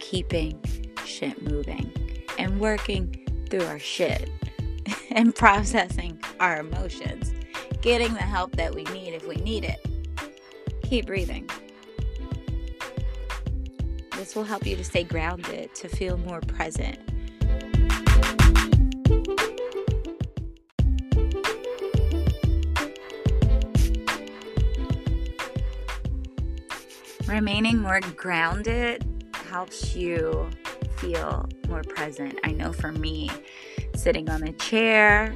keeping 0.00 0.58
shit 1.04 1.40
moving 1.42 1.92
and 2.38 2.58
working 2.58 3.14
through 3.50 3.64
our 3.66 3.78
shit 3.78 4.30
and 5.10 5.34
processing 5.34 6.18
our 6.40 6.58
emotions. 6.58 7.32
getting 7.82 8.12
the 8.12 8.20
help 8.20 8.56
that 8.56 8.74
we 8.74 8.84
need 8.84 9.14
if 9.14 9.26
we 9.26 9.36
need 9.36 9.64
it. 9.64 9.86
Keep 10.82 11.06
breathing. 11.06 11.48
This 14.16 14.34
will 14.34 14.44
help 14.44 14.66
you 14.66 14.76
to 14.76 14.84
stay 14.84 15.04
grounded, 15.04 15.74
to 15.76 15.88
feel 15.88 16.18
more 16.18 16.40
present. 16.40 16.98
Remaining 27.26 27.78
more 27.78 28.00
grounded 28.16 29.09
helps 29.50 29.96
you 29.96 30.48
feel 30.98 31.48
more 31.68 31.82
present. 31.82 32.38
I 32.44 32.52
know 32.52 32.72
for 32.72 32.92
me, 32.92 33.28
sitting 33.96 34.30
on 34.30 34.44
a 34.44 34.52
chair, 34.52 35.34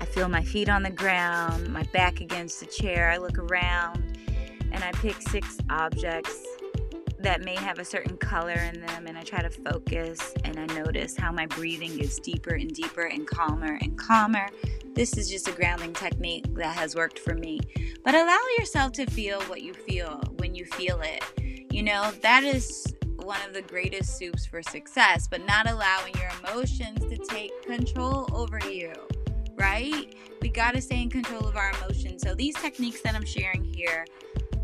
I 0.00 0.04
feel 0.04 0.28
my 0.28 0.44
feet 0.44 0.68
on 0.68 0.84
the 0.84 0.90
ground, 0.90 1.68
my 1.72 1.82
back 1.92 2.20
against 2.20 2.60
the 2.60 2.66
chair. 2.66 3.10
I 3.10 3.16
look 3.16 3.36
around 3.36 4.16
and 4.70 4.84
I 4.84 4.92
pick 4.92 5.20
six 5.20 5.58
objects 5.70 6.40
that 7.18 7.44
may 7.44 7.56
have 7.56 7.80
a 7.80 7.84
certain 7.84 8.16
color 8.16 8.52
in 8.52 8.80
them 8.86 9.06
and 9.08 9.18
I 9.18 9.22
try 9.22 9.42
to 9.42 9.50
focus 9.50 10.32
and 10.44 10.60
I 10.60 10.66
notice 10.66 11.16
how 11.16 11.32
my 11.32 11.46
breathing 11.46 11.96
gets 11.96 12.20
deeper 12.20 12.54
and 12.54 12.72
deeper 12.72 13.06
and 13.06 13.26
calmer 13.26 13.76
and 13.82 13.98
calmer. 13.98 14.46
This 14.94 15.16
is 15.16 15.28
just 15.28 15.48
a 15.48 15.52
grounding 15.52 15.94
technique 15.94 16.44
that 16.54 16.76
has 16.76 16.94
worked 16.94 17.18
for 17.18 17.34
me. 17.34 17.58
But 18.04 18.14
allow 18.14 18.38
yourself 18.58 18.92
to 18.92 19.06
feel 19.06 19.42
what 19.42 19.62
you 19.62 19.74
feel 19.74 20.22
when 20.36 20.54
you 20.54 20.64
feel 20.64 21.00
it. 21.00 21.24
You 21.72 21.82
know, 21.82 22.12
that 22.22 22.44
is 22.44 22.95
one 23.26 23.42
of 23.42 23.52
the 23.52 23.62
greatest 23.62 24.16
soups 24.16 24.46
for 24.46 24.62
success, 24.62 25.26
but 25.26 25.44
not 25.44 25.68
allowing 25.68 26.14
your 26.14 26.30
emotions 26.44 27.00
to 27.00 27.16
take 27.26 27.50
control 27.64 28.28
over 28.32 28.60
you, 28.70 28.92
right? 29.56 30.14
We 30.40 30.48
got 30.48 30.74
to 30.74 30.80
stay 30.80 31.02
in 31.02 31.10
control 31.10 31.44
of 31.44 31.56
our 31.56 31.72
emotions. 31.72 32.22
So 32.22 32.36
these 32.36 32.54
techniques 32.54 33.00
that 33.02 33.16
I'm 33.16 33.24
sharing 33.24 33.64
here 33.64 34.06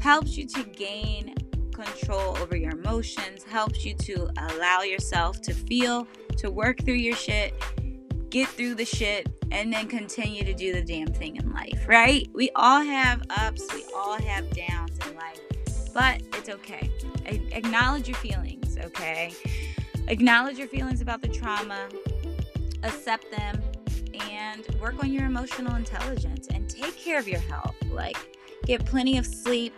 helps 0.00 0.36
you 0.36 0.46
to 0.46 0.62
gain 0.62 1.34
control 1.74 2.36
over 2.38 2.56
your 2.56 2.70
emotions, 2.70 3.42
helps 3.42 3.84
you 3.84 3.94
to 3.94 4.30
allow 4.36 4.82
yourself 4.82 5.42
to 5.42 5.52
feel, 5.52 6.06
to 6.36 6.48
work 6.48 6.84
through 6.84 6.94
your 6.94 7.16
shit, 7.16 7.60
get 8.30 8.46
through 8.46 8.76
the 8.76 8.84
shit, 8.84 9.28
and 9.50 9.72
then 9.72 9.88
continue 9.88 10.44
to 10.44 10.54
do 10.54 10.72
the 10.72 10.82
damn 10.82 11.08
thing 11.08 11.34
in 11.34 11.52
life, 11.52 11.84
right? 11.88 12.28
We 12.32 12.50
all 12.54 12.82
have 12.82 13.22
ups, 13.28 13.66
we 13.74 13.84
all 13.92 14.20
have 14.20 14.48
downs 14.50 14.96
in 15.08 15.16
life, 15.16 15.40
but 15.92 16.22
it's 16.34 16.48
okay. 16.48 16.90
Acknowledge 17.26 18.08
your 18.08 18.16
feelings, 18.16 18.76
okay? 18.78 19.32
Acknowledge 20.08 20.58
your 20.58 20.68
feelings 20.68 21.00
about 21.00 21.22
the 21.22 21.28
trauma, 21.28 21.88
accept 22.82 23.30
them, 23.30 23.62
and 24.30 24.66
work 24.80 25.02
on 25.02 25.12
your 25.12 25.24
emotional 25.24 25.74
intelligence 25.76 26.48
and 26.48 26.68
take 26.68 26.96
care 26.96 27.18
of 27.18 27.28
your 27.28 27.40
health. 27.40 27.74
Like, 27.90 28.16
get 28.64 28.84
plenty 28.84 29.18
of 29.18 29.26
sleep, 29.26 29.74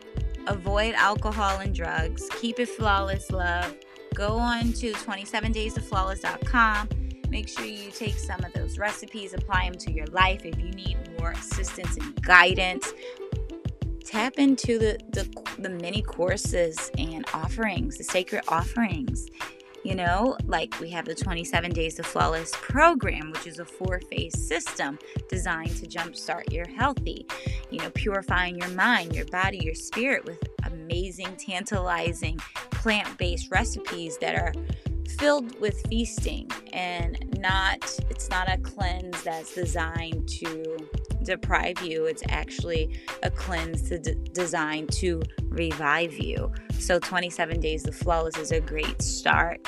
avoid 0.46 0.94
alcohol 0.94 1.58
and 1.58 1.74
drugs, 1.74 2.28
keep 2.40 2.58
it 2.58 2.68
flawless, 2.68 3.30
love. 3.30 3.74
Go 4.14 4.38
on 4.38 4.72
to 4.74 4.92
27daysoflawless.com. 4.92 6.88
Make 7.28 7.48
sure 7.48 7.64
you 7.64 7.90
take 7.90 8.16
some 8.16 8.44
of 8.44 8.52
those 8.52 8.78
recipes, 8.78 9.34
apply 9.34 9.64
them 9.64 9.74
to 9.80 9.92
your 9.92 10.06
life. 10.06 10.44
If 10.44 10.56
you 10.58 10.70
need 10.70 10.96
more 11.18 11.32
assistance 11.32 11.96
and 11.96 12.22
guidance, 12.22 12.92
tap 14.14 14.38
into 14.38 14.78
the, 14.78 14.96
the, 15.10 15.28
the 15.58 15.68
many 15.68 16.00
courses 16.00 16.88
and 16.98 17.26
offerings, 17.34 17.98
the 17.98 18.04
sacred 18.04 18.44
offerings. 18.46 19.26
You 19.82 19.96
know, 19.96 20.36
like 20.44 20.78
we 20.78 20.88
have 20.90 21.04
the 21.04 21.16
27 21.16 21.72
Days 21.72 21.98
of 21.98 22.06
Flawless 22.06 22.52
program, 22.52 23.32
which 23.32 23.48
is 23.48 23.58
a 23.58 23.64
four 23.64 24.00
phase 24.08 24.38
system 24.38 25.00
designed 25.28 25.76
to 25.78 25.86
jumpstart 25.88 26.52
your 26.52 26.64
healthy, 26.68 27.26
you 27.70 27.80
know, 27.80 27.90
purifying 27.90 28.56
your 28.56 28.68
mind, 28.68 29.16
your 29.16 29.26
body, 29.26 29.58
your 29.58 29.74
spirit 29.74 30.24
with 30.24 30.40
amazing, 30.64 31.34
tantalizing 31.36 32.38
plant 32.70 33.18
based 33.18 33.50
recipes 33.50 34.16
that 34.18 34.36
are 34.36 34.52
filled 35.18 35.58
with 35.58 35.84
feasting 35.88 36.48
and 36.72 37.36
not, 37.40 37.98
it's 38.10 38.30
not 38.30 38.48
a 38.48 38.58
cleanse 38.58 39.20
that's 39.24 39.56
designed 39.56 40.28
to 40.28 40.88
deprive 41.24 41.82
you. 41.82 42.06
It's 42.06 42.22
actually 42.28 43.00
a 43.22 43.30
cleanse 43.30 43.82
d- 43.82 44.14
designed 44.32 44.92
to 44.92 45.22
revive 45.48 46.14
you. 46.14 46.52
So 46.78 46.98
27 46.98 47.60
days 47.60 47.86
of 47.86 47.94
flawless 47.94 48.36
is 48.36 48.52
a 48.52 48.60
great 48.60 49.00
start. 49.02 49.66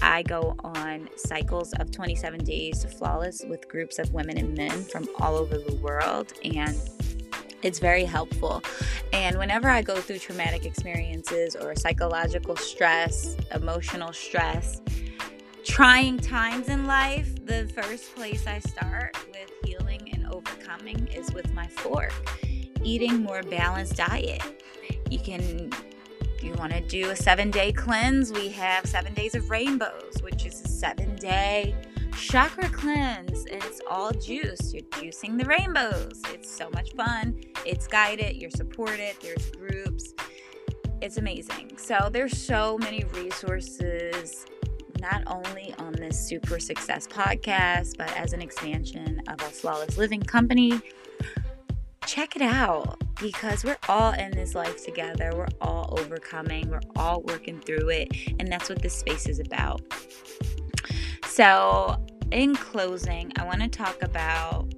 I 0.00 0.22
go 0.22 0.54
on 0.62 1.08
cycles 1.16 1.72
of 1.74 1.90
27 1.90 2.44
days 2.44 2.84
of 2.84 2.92
flawless 2.92 3.42
with 3.48 3.68
groups 3.68 3.98
of 3.98 4.12
women 4.12 4.38
and 4.38 4.56
men 4.56 4.84
from 4.84 5.08
all 5.20 5.36
over 5.36 5.58
the 5.58 5.76
world 5.76 6.32
and 6.44 6.78
it's 7.62 7.78
very 7.78 8.04
helpful. 8.04 8.62
And 9.12 9.38
whenever 9.38 9.68
I 9.68 9.82
go 9.82 9.96
through 10.00 10.18
traumatic 10.18 10.64
experiences 10.64 11.54
or 11.54 11.76
psychological 11.76 12.56
stress, 12.56 13.36
emotional 13.54 14.12
stress, 14.12 14.82
trying 15.64 16.18
times 16.18 16.68
in 16.68 16.86
life, 16.86 17.46
the 17.46 17.68
first 17.74 18.14
place 18.16 18.46
I 18.46 18.58
start 18.58 19.16
with 19.28 19.50
healing 19.64 20.08
overcoming 20.32 21.06
is 21.08 21.32
with 21.32 21.52
my 21.52 21.66
fork. 21.66 22.12
Eating 22.82 23.22
more 23.22 23.42
balanced 23.42 23.96
diet. 23.96 24.42
You 25.10 25.18
can 25.18 25.70
you 26.42 26.54
want 26.54 26.72
to 26.72 26.80
do 26.80 27.10
a 27.10 27.14
7-day 27.14 27.72
cleanse, 27.72 28.32
we 28.32 28.48
have 28.48 28.84
7 28.86 29.14
days 29.14 29.36
of 29.36 29.48
rainbows, 29.48 30.20
which 30.22 30.44
is 30.44 30.60
a 30.60 30.86
7-day 30.86 31.74
chakra 32.16 32.68
cleanse 32.68 33.46
and 33.46 33.62
it's 33.62 33.80
all 33.88 34.10
juice. 34.10 34.74
You're 34.74 34.82
juicing 34.82 35.38
the 35.38 35.44
rainbows. 35.44 36.20
It's 36.30 36.50
so 36.50 36.68
much 36.70 36.94
fun. 36.94 37.40
It's 37.64 37.86
guided, 37.86 38.36
you're 38.36 38.50
supported, 38.50 39.14
there's 39.22 39.50
groups. 39.52 40.14
It's 41.00 41.16
amazing. 41.16 41.76
So 41.76 42.08
there's 42.12 42.36
so 42.36 42.78
many 42.78 43.04
resources 43.14 44.46
not 45.02 45.24
only 45.26 45.74
on 45.78 45.92
this 45.92 46.16
Soup 46.16 46.46
for 46.46 46.60
Success 46.60 47.08
podcast, 47.08 47.98
but 47.98 48.16
as 48.16 48.32
an 48.32 48.40
expansion 48.40 49.20
of 49.26 49.40
a 49.40 49.50
flawless 49.50 49.98
living 49.98 50.22
company. 50.22 50.80
Check 52.06 52.36
it 52.36 52.42
out 52.42 53.02
because 53.20 53.64
we're 53.64 53.78
all 53.88 54.12
in 54.12 54.30
this 54.30 54.54
life 54.54 54.84
together. 54.84 55.32
We're 55.34 55.48
all 55.60 55.92
overcoming, 55.98 56.70
we're 56.70 56.80
all 56.94 57.20
working 57.22 57.60
through 57.60 57.88
it, 57.88 58.08
and 58.38 58.50
that's 58.50 58.68
what 58.68 58.80
this 58.80 58.94
space 58.94 59.26
is 59.26 59.40
about. 59.40 59.82
So, 61.26 61.96
in 62.30 62.54
closing, 62.54 63.32
I 63.36 63.44
want 63.44 63.60
to 63.60 63.68
talk 63.68 64.02
about 64.02 64.72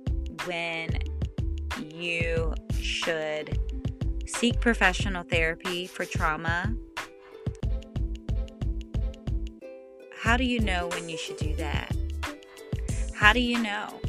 when 0.47 0.99
you 1.93 2.55
should 2.81 3.59
seek 4.27 4.59
professional 4.61 5.23
therapy 5.25 5.87
for 5.87 6.07
trauma 6.07 6.75
How 10.25 10.39
do 10.39 10.45
you 10.45 10.59
know 10.59 10.89
when 10.89 11.11
you 11.11 11.19
should 11.19 11.37
do 11.37 11.55
that? 11.57 11.95
How 13.13 13.35
do 13.35 13.41
you 13.41 13.61
know? 13.61 14.01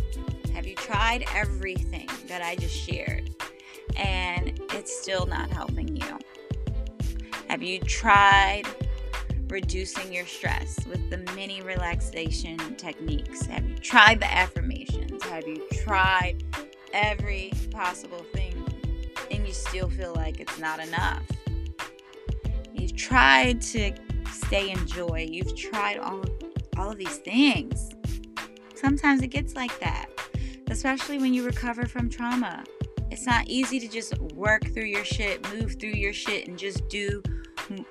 Have 0.54 0.66
you 0.66 0.74
tried 0.74 1.26
everything 1.36 2.08
that 2.30 2.42
I 2.42 2.56
just 2.56 2.74
shared 2.74 3.36
and 3.98 4.58
it's 4.72 4.98
still 4.98 5.26
not 5.26 5.50
helping 5.52 5.94
you? 5.94 6.18
Have 7.50 7.62
you 7.62 7.80
tried 7.82 8.64
reducing 9.50 10.14
your 10.14 10.26
stress 10.26 10.80
with 10.86 11.10
the 11.10 11.18
mini 11.36 11.62
relaxation 11.62 12.78
techniques? 12.78 13.46
Have 13.48 13.68
you 13.68 13.76
tried 13.76 14.22
the 14.22 14.34
affirmations? 14.34 15.22
Have 15.26 15.46
you 15.46 15.68
tried 15.84 16.46
every 16.94 17.52
possible 17.72 18.26
thing 18.32 18.54
and 19.32 19.46
you 19.46 19.54
still 19.54 19.90
feel 19.90 20.14
like 20.16 20.40
it's 20.40 20.60
not 20.60 20.80
enough? 20.80 21.24
You've 22.74 22.96
tried 22.96 23.60
to 23.64 23.92
stay 24.36 24.72
in 24.72 24.88
joy. 24.88 25.28
You've 25.30 25.56
tried 25.56 25.98
all 25.98 26.24
all 26.78 26.92
of 26.92 26.98
these 26.98 27.18
things. 27.18 27.92
Sometimes 28.76 29.22
it 29.22 29.28
gets 29.28 29.56
like 29.56 29.80
that, 29.80 30.08
especially 30.70 31.18
when 31.18 31.34
you 31.34 31.46
recover 31.46 31.86
from 31.86 32.10
trauma. 32.10 32.64
It's 33.12 33.26
not 33.26 33.48
easy 33.48 33.80
to 33.80 33.88
just 33.88 34.18
work 34.34 34.66
through 34.74 34.86
your 34.86 35.06
shit, 35.06 35.42
move 35.54 35.78
through 35.80 35.92
your 35.92 36.14
shit, 36.14 36.48
and 36.48 36.58
just 36.58 36.88
do 36.90 37.24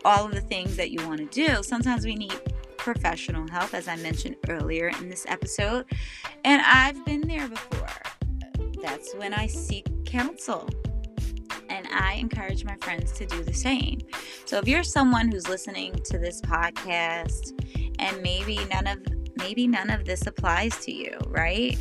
all 0.04 0.26
of 0.26 0.32
the 0.32 0.40
things 0.40 0.76
that 0.76 0.90
you 0.90 1.06
want 1.06 1.18
to 1.18 1.26
do. 1.26 1.62
Sometimes 1.62 2.04
we 2.04 2.14
need 2.14 2.38
professional 2.76 3.48
help, 3.48 3.72
as 3.72 3.88
I 3.88 3.96
mentioned 3.96 4.36
earlier 4.48 4.88
in 5.00 5.08
this 5.08 5.24
episode. 5.28 5.86
And 6.44 6.60
I've 6.62 7.04
been 7.06 7.22
there 7.22 7.48
before. 7.48 7.88
That's 8.82 9.14
when 9.14 9.32
I 9.32 9.46
seek 9.46 9.86
counsel 10.04 10.68
I 11.94 12.14
encourage 12.14 12.64
my 12.64 12.76
friends 12.80 13.12
to 13.12 13.26
do 13.26 13.42
the 13.42 13.54
same. 13.54 14.00
So 14.44 14.58
if 14.58 14.68
you're 14.68 14.82
someone 14.82 15.30
who's 15.30 15.48
listening 15.48 15.94
to 16.04 16.18
this 16.18 16.40
podcast 16.40 17.52
and 17.98 18.22
maybe 18.22 18.58
none 18.66 18.86
of 18.86 18.98
maybe 19.36 19.66
none 19.66 19.90
of 19.90 20.04
this 20.04 20.26
applies 20.26 20.76
to 20.84 20.92
you, 20.92 21.18
right? 21.28 21.76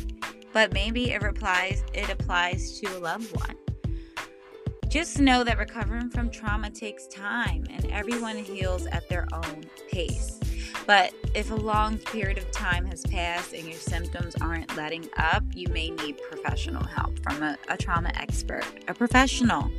But 0.52 0.72
maybe 0.72 1.12
it 1.12 1.22
applies 1.22 1.84
it 1.92 2.10
applies 2.10 2.78
to 2.80 2.96
a 2.96 2.98
loved 2.98 3.34
one. 3.36 3.56
Just 4.88 5.18
know 5.18 5.42
that 5.42 5.58
recovering 5.58 6.08
from 6.08 6.30
trauma 6.30 6.70
takes 6.70 7.08
time 7.08 7.64
and 7.70 7.90
everyone 7.90 8.36
heals 8.36 8.86
at 8.86 9.08
their 9.08 9.26
own 9.32 9.64
pace. 9.90 10.38
But 10.86 11.14
if 11.34 11.50
a 11.50 11.54
long 11.54 11.98
period 11.98 12.38
of 12.38 12.50
time 12.50 12.84
has 12.86 13.02
passed 13.06 13.54
and 13.54 13.64
your 13.64 13.78
symptoms 13.78 14.34
aren't 14.40 14.76
letting 14.76 15.08
up, 15.16 15.42
you 15.54 15.68
may 15.68 15.90
need 15.90 16.18
professional 16.30 16.84
help 16.84 17.18
from 17.20 17.42
a, 17.42 17.56
a 17.68 17.76
trauma 17.76 18.12
expert, 18.14 18.64
a 18.86 18.94
professional. 18.94 19.70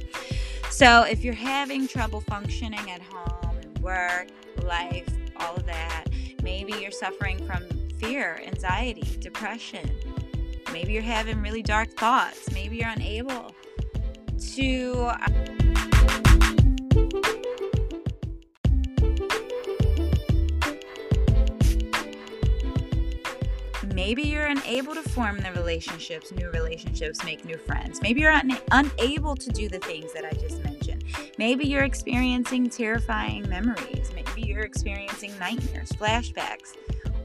So 0.70 1.04
if 1.04 1.24
you're 1.24 1.34
having 1.34 1.88
trouble 1.88 2.22
functioning 2.22 2.90
at 2.90 3.02
home 3.02 3.56
work, 3.82 4.28
life, 4.64 5.08
all 5.38 5.56
of 5.56 5.66
that, 5.68 6.06
maybe 6.42 6.74
you're 6.82 6.92
suffering 6.92 7.46
from 7.46 7.64
fear, 8.00 8.42
anxiety, 8.46 9.18
depression. 9.20 9.90
Maybe 10.74 10.94
you're 10.94 11.04
having 11.04 11.40
really 11.42 11.62
dark 11.62 11.92
thoughts. 11.94 12.52
Maybe 12.52 12.78
you're 12.78 12.90
unable 12.90 13.56
to. 14.56 15.12
Maybe 24.06 24.22
you're 24.22 24.46
unable 24.46 24.94
to 24.94 25.02
form 25.02 25.40
the 25.40 25.52
relationships, 25.54 26.32
new 26.32 26.52
relationships, 26.52 27.24
make 27.24 27.44
new 27.44 27.58
friends. 27.58 28.04
Maybe 28.04 28.22
you're 28.22 28.30
un- 28.30 28.56
unable 28.70 29.36
to 29.36 29.50
do 29.50 29.68
the 29.68 29.80
things 29.80 30.14
that 30.14 30.24
I 30.24 30.30
just 30.34 30.64
mentioned. 30.64 31.04
Maybe 31.40 31.66
you're 31.66 31.86
experiencing 31.86 32.70
terrifying 32.70 33.50
memories. 33.50 34.12
Maybe 34.14 34.48
you're 34.48 34.62
experiencing 34.62 35.36
nightmares, 35.40 35.90
flashbacks, 35.94 36.76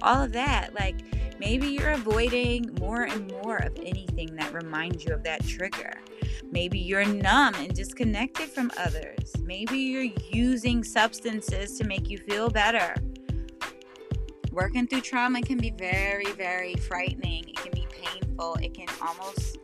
all 0.00 0.22
of 0.22 0.32
that. 0.32 0.72
Like 0.72 0.96
maybe 1.38 1.66
you're 1.66 1.90
avoiding 1.90 2.74
more 2.80 3.02
and 3.02 3.30
more 3.30 3.58
of 3.58 3.76
anything 3.76 4.34
that 4.36 4.50
reminds 4.54 5.04
you 5.04 5.12
of 5.12 5.22
that 5.24 5.46
trigger. 5.46 5.92
Maybe 6.50 6.78
you're 6.78 7.04
numb 7.04 7.56
and 7.56 7.74
disconnected 7.74 8.48
from 8.48 8.72
others. 8.78 9.36
Maybe 9.42 9.76
you're 9.76 10.10
using 10.30 10.82
substances 10.82 11.76
to 11.76 11.84
make 11.84 12.08
you 12.08 12.16
feel 12.16 12.48
better 12.48 12.94
working 14.50 14.86
through 14.86 15.02
trauma 15.02 15.42
can 15.42 15.58
be 15.58 15.70
very, 15.70 16.30
very 16.32 16.74
frightening. 16.74 17.48
It 17.48 17.56
can 17.56 17.72
be 17.72 17.86
painful. 17.90 18.56
It 18.62 18.74
can 18.74 18.88
almost 19.00 19.58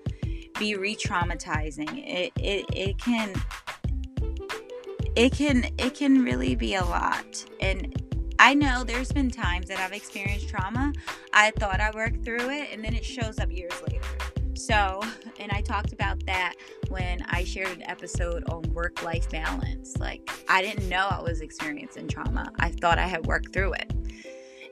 be 0.59 0.75
re-traumatizing. 0.77 2.07
It 2.07 2.33
it, 2.37 2.67
it 2.73 2.99
can 2.99 3.35
it 5.15 5.33
can 5.33 5.69
it 5.79 5.95
can 5.95 6.23
really 6.23 6.55
be 6.55 6.75
a 6.75 6.85
lot. 6.85 7.45
And 7.61 7.95
I 8.39 8.55
know 8.55 8.85
there's 8.85 9.13
been 9.13 9.31
times 9.31 9.69
that 9.69 9.79
I've 9.79 9.93
experienced 9.93 10.49
trauma. 10.49 10.93
I 11.33 11.53
thought 11.53 11.81
I 11.81 11.91
worked 11.95 12.25
through 12.25 12.51
it 12.51 12.69
and 12.73 12.85
then 12.85 12.95
it 12.95 13.05
shows 13.05 13.39
up 13.39 13.51
years 13.51 13.73
later. 13.89 14.05
So, 14.55 15.03
and 15.39 15.53
I 15.53 15.61
talked 15.61 15.93
about 15.93 16.25
that 16.27 16.55
when 16.89 17.23
I 17.29 17.45
shared 17.45 17.69
an 17.69 17.83
episode 17.83 18.45
on 18.51 18.63
work 18.73 19.03
life 19.03 19.31
balance. 19.31 19.97
Like, 19.99 20.29
I 20.49 20.63
didn't 20.63 20.89
know 20.89 21.07
I 21.11 21.23
was 21.23 21.41
experiencing 21.41 22.09
trauma. 22.09 22.51
I 22.59 22.71
thought 22.71 22.99
I 22.99 23.07
had 23.07 23.27
worked 23.27 23.53
through 23.53 23.75
it. 23.75 23.93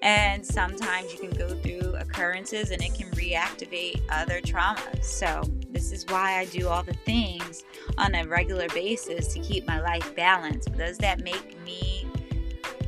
And 0.04 0.44
sometimes 0.44 1.12
you 1.14 1.18
can 1.18 1.30
go 1.30 1.48
through 1.48 1.94
occurrences 1.96 2.70
and 2.70 2.82
it 2.82 2.94
can 2.94 3.08
reactivate 3.12 4.02
other 4.10 4.42
traumas. 4.42 5.02
So, 5.02 5.42
this 5.70 5.92
is 5.92 6.04
why 6.06 6.38
I 6.38 6.44
do 6.44 6.68
all 6.68 6.82
the 6.82 6.92
things 6.92 7.64
on 7.96 8.14
a 8.14 8.24
regular 8.26 8.68
basis 8.68 9.32
to 9.32 9.40
keep 9.40 9.66
my 9.66 9.80
life 9.80 10.14
balanced. 10.14 10.72
Does 10.76 10.98
that 10.98 11.24
make 11.24 11.58
me 11.64 12.06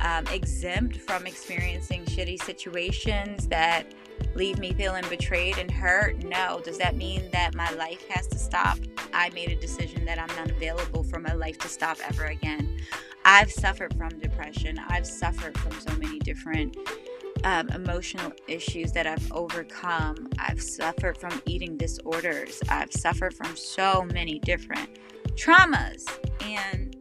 um, 0.01 0.27
exempt 0.27 0.97
from 0.97 1.25
experiencing 1.25 2.05
shitty 2.05 2.41
situations 2.43 3.47
that 3.47 3.87
leave 4.35 4.59
me 4.59 4.73
feeling 4.73 5.03
betrayed 5.09 5.57
and 5.57 5.71
hurt? 5.71 6.23
No. 6.23 6.61
Does 6.63 6.77
that 6.77 6.95
mean 6.95 7.29
that 7.31 7.55
my 7.55 7.69
life 7.71 8.07
has 8.09 8.27
to 8.27 8.37
stop? 8.37 8.77
I 9.11 9.31
made 9.31 9.49
a 9.49 9.55
decision 9.55 10.05
that 10.05 10.19
I'm 10.19 10.35
not 10.35 10.51
available 10.51 11.03
for 11.03 11.19
my 11.19 11.33
life 11.33 11.57
to 11.59 11.67
stop 11.67 11.97
ever 12.07 12.25
again. 12.25 12.77
I've 13.25 13.51
suffered 13.51 13.93
from 13.97 14.17
depression. 14.19 14.79
I've 14.87 15.07
suffered 15.07 15.57
from 15.57 15.73
so 15.79 15.93
many 15.97 16.19
different 16.19 16.77
um, 17.43 17.69
emotional 17.69 18.31
issues 18.47 18.91
that 18.93 19.07
I've 19.07 19.31
overcome. 19.31 20.29
I've 20.39 20.61
suffered 20.61 21.17
from 21.17 21.41
eating 21.45 21.77
disorders. 21.77 22.61
I've 22.69 22.91
suffered 22.91 23.33
from 23.33 23.55
so 23.55 24.03
many 24.13 24.39
different 24.39 24.99
traumas. 25.35 26.05
And 26.41 26.95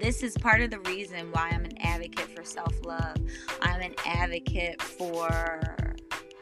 this 0.00 0.22
is 0.22 0.36
part 0.38 0.62
of 0.62 0.70
the 0.70 0.80
reason 0.80 1.30
why 1.32 1.50
I'm 1.52 1.64
an 1.64 1.78
advocate 1.80 2.34
for 2.34 2.44
self 2.44 2.74
love. 2.84 3.16
I'm 3.60 3.80
an 3.80 3.94
advocate 4.06 4.80
for 4.80 5.96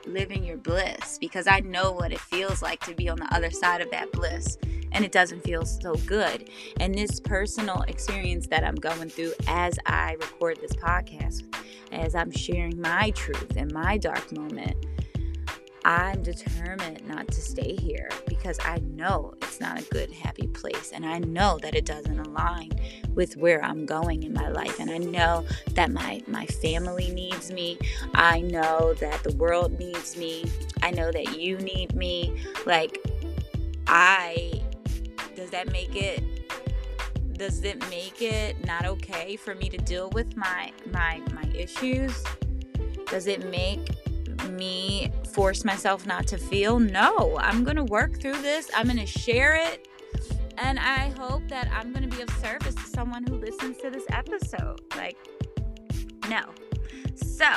living 0.06 0.44
your 0.44 0.56
bliss 0.56 1.18
because 1.20 1.46
I 1.46 1.60
know 1.60 1.92
what 1.92 2.12
it 2.12 2.20
feels 2.20 2.62
like 2.62 2.80
to 2.86 2.94
be 2.94 3.08
on 3.08 3.18
the 3.18 3.32
other 3.34 3.50
side 3.50 3.80
of 3.80 3.90
that 3.90 4.10
bliss 4.12 4.56
and 4.92 5.04
it 5.04 5.12
doesn't 5.12 5.42
feel 5.42 5.64
so 5.64 5.94
good. 6.06 6.50
And 6.80 6.94
this 6.94 7.20
personal 7.20 7.82
experience 7.82 8.46
that 8.48 8.64
I'm 8.64 8.74
going 8.74 9.08
through 9.08 9.32
as 9.46 9.78
I 9.86 10.14
record 10.14 10.58
this 10.60 10.72
podcast, 10.72 11.44
as 11.92 12.14
I'm 12.14 12.30
sharing 12.30 12.80
my 12.80 13.10
truth 13.10 13.56
and 13.56 13.72
my 13.72 13.98
dark 13.98 14.32
moment, 14.32 14.86
I'm 15.84 16.22
determined 16.22 17.06
not 17.08 17.28
to 17.28 17.40
stay 17.40 17.74
here 17.74 18.10
because 18.26 18.58
I 18.62 18.80
know 18.80 19.34
it's 19.40 19.60
not 19.60 19.80
a 19.80 19.84
good, 19.84 20.12
happy 20.12 20.46
place. 20.46 20.92
And 20.92 21.06
I 21.06 21.18
know 21.20 21.58
that 21.62 21.74
it 21.74 21.86
doesn't 21.86 22.18
align 22.18 22.70
with 23.14 23.36
where 23.36 23.64
I'm 23.64 23.86
going 23.86 24.22
in 24.22 24.34
my 24.34 24.48
life. 24.48 24.78
And 24.78 24.90
I 24.90 24.98
know 24.98 25.44
that 25.72 25.90
my, 25.90 26.22
my 26.26 26.46
family 26.46 27.10
needs 27.10 27.50
me. 27.50 27.78
I 28.14 28.42
know 28.42 28.94
that 28.94 29.22
the 29.22 29.34
world 29.36 29.78
needs 29.78 30.16
me. 30.16 30.44
I 30.82 30.90
know 30.90 31.10
that 31.10 31.38
you 31.38 31.56
need 31.58 31.94
me. 31.94 32.44
Like, 32.66 32.98
I 33.86 34.62
does 35.34 35.50
that 35.50 35.72
make 35.72 35.96
it 35.96 36.39
does 37.40 37.64
it 37.64 37.80
make 37.88 38.20
it 38.20 38.62
not 38.66 38.84
okay 38.84 39.34
for 39.34 39.54
me 39.54 39.70
to 39.70 39.78
deal 39.78 40.10
with 40.10 40.36
my 40.36 40.70
my 40.92 41.22
my 41.32 41.50
issues? 41.54 42.22
Does 43.06 43.26
it 43.26 43.50
make 43.50 43.80
me 44.50 45.10
force 45.32 45.64
myself 45.64 46.04
not 46.04 46.26
to 46.26 46.36
feel? 46.36 46.78
No 46.78 47.38
i'm 47.40 47.64
gonna 47.64 47.86
work 47.86 48.20
through 48.20 48.42
this. 48.42 48.70
I'm 48.76 48.86
gonna 48.86 49.06
share 49.06 49.54
it. 49.54 49.88
And 50.58 50.78
i 50.78 51.14
hope 51.18 51.48
that 51.48 51.66
i'm 51.72 51.94
gonna 51.94 52.08
be 52.08 52.20
of 52.20 52.28
service 52.42 52.74
to 52.74 52.86
someone 52.86 53.24
who 53.26 53.36
listens 53.36 53.78
to 53.78 53.88
this 53.88 54.04
episode. 54.10 54.82
Like 54.94 55.16
no. 56.28 56.42
So 57.14 57.48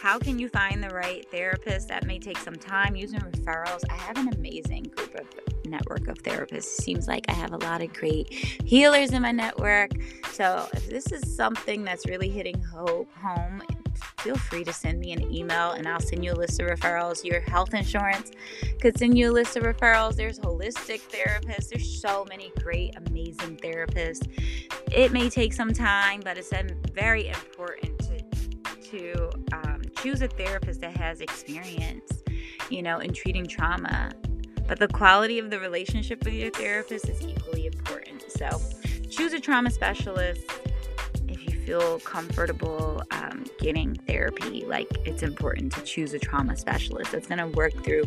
how 0.00 0.18
can 0.18 0.40
you 0.40 0.48
find 0.48 0.82
the 0.82 0.90
right 0.90 1.24
therapist? 1.30 1.86
That 1.88 2.06
may 2.06 2.18
take 2.18 2.38
some 2.38 2.56
time. 2.56 2.96
Using 2.96 3.20
referrals. 3.20 3.84
I 3.88 3.94
have 3.94 4.18
an 4.18 4.32
amazing 4.34 4.90
group 4.96 5.14
of 5.14 5.30
network 5.66 6.08
of 6.08 6.22
therapists. 6.22 6.64
Seems 6.64 7.08
like 7.08 7.26
I 7.28 7.32
have 7.32 7.52
a 7.52 7.58
lot 7.58 7.82
of 7.82 7.92
great 7.92 8.32
healers 8.32 9.12
in 9.12 9.22
my 9.22 9.32
network. 9.32 9.90
So 10.32 10.68
if 10.72 10.88
this 10.88 11.12
is 11.12 11.34
something 11.36 11.84
that's 11.84 12.06
really 12.06 12.28
hitting 12.28 12.62
hope 12.62 13.12
home, 13.14 13.62
feel 14.18 14.36
free 14.36 14.64
to 14.64 14.72
send 14.72 14.98
me 14.98 15.12
an 15.12 15.32
email 15.34 15.72
and 15.72 15.86
I'll 15.86 16.00
send 16.00 16.24
you 16.24 16.32
a 16.32 16.34
list 16.34 16.60
of 16.60 16.68
referrals. 16.68 17.24
Your 17.24 17.40
health 17.40 17.74
insurance 17.74 18.30
could 18.80 18.98
send 18.98 19.16
you 19.16 19.30
a 19.30 19.32
list 19.32 19.56
of 19.56 19.62
referrals. 19.62 20.16
There's 20.16 20.38
holistic 20.38 21.00
therapists. 21.08 21.68
There's 21.68 22.00
so 22.00 22.26
many 22.28 22.52
great, 22.62 22.96
amazing 23.06 23.58
therapists. 23.58 24.28
It 24.92 25.12
may 25.12 25.28
take 25.28 25.52
some 25.52 25.72
time, 25.72 26.20
but 26.24 26.38
it's 26.38 26.52
very 26.92 27.28
important 27.28 27.98
to 28.00 28.16
to 28.90 29.30
um, 29.52 29.82
choose 29.96 30.22
a 30.22 30.28
therapist 30.28 30.80
that 30.80 30.96
has 30.96 31.20
experience, 31.20 32.22
you 32.70 32.82
know, 32.82 32.98
in 32.98 33.12
treating 33.12 33.46
trauma 33.46 34.12
but 34.66 34.78
the 34.78 34.88
quality 34.88 35.38
of 35.38 35.50
the 35.50 35.58
relationship 35.58 36.24
with 36.24 36.34
your 36.34 36.50
therapist 36.50 37.08
is 37.08 37.26
equally 37.26 37.66
important. 37.66 38.24
So 38.30 38.48
choose 39.08 39.32
a 39.32 39.40
trauma 39.40 39.70
specialist 39.70 40.42
if 41.28 41.46
you 41.46 41.58
feel 41.64 42.00
comfortable 42.00 43.02
um, 43.10 43.44
getting 43.58 43.94
therapy. 43.94 44.64
Like 44.66 44.88
it's 45.04 45.22
important 45.22 45.72
to 45.72 45.82
choose 45.82 46.14
a 46.14 46.18
trauma 46.18 46.56
specialist 46.56 47.12
that's 47.12 47.26
going 47.26 47.38
to 47.38 47.48
work 47.56 47.72
through 47.84 48.04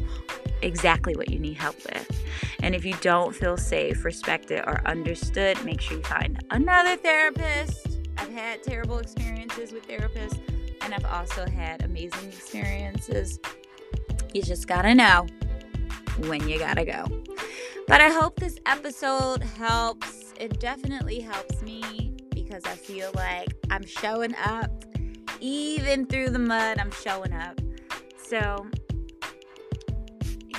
exactly 0.62 1.16
what 1.16 1.30
you 1.30 1.40
need 1.40 1.58
help 1.58 1.78
with. 1.86 2.24
And 2.62 2.76
if 2.76 2.86
you 2.86 2.96
don't 3.02 3.34
feel 3.34 3.58
safe, 3.58 4.04
respected, 4.04 4.62
or 4.66 4.82
understood, 4.86 5.64
make 5.64 5.82
sure 5.82 5.98
you 5.98 6.04
find 6.04 6.44
another 6.52 6.98
therapist. 6.98 7.88
I've 8.18 8.32
had 8.34 8.64
terrible 8.64 9.00
experiences 9.00 9.72
with 9.72 9.88
therapists, 9.88 10.40
and 10.82 10.94
I've 10.94 11.06
also 11.06 11.48
had 11.48 11.84
amazing 11.84 12.28
experiences. 12.28 13.40
You 14.34 14.44
just 14.44 14.68
gotta 14.68 14.94
know 14.94 15.26
when 16.28 16.48
you 16.48 16.60
gotta 16.60 16.86
go. 16.86 17.06
But 17.88 18.02
I 18.02 18.10
hope 18.10 18.40
this 18.40 18.60
episode 18.66 19.44
helps. 19.44 20.34
It 20.40 20.60
definitely 20.60 21.20
helps 21.20 21.62
me 21.62 22.14
because 22.30 22.64
I 22.66 22.76
feel 22.76 23.12
like 23.16 23.50
I'm 23.70 23.86
showing 23.86 24.36
up. 24.36 24.72
Even 25.40 26.06
through 26.06 26.30
the 26.30 26.40
mud, 26.40 26.80
I'm 26.80 26.92
showing 26.92 27.34
up. 27.34 27.60
So, 28.18 28.68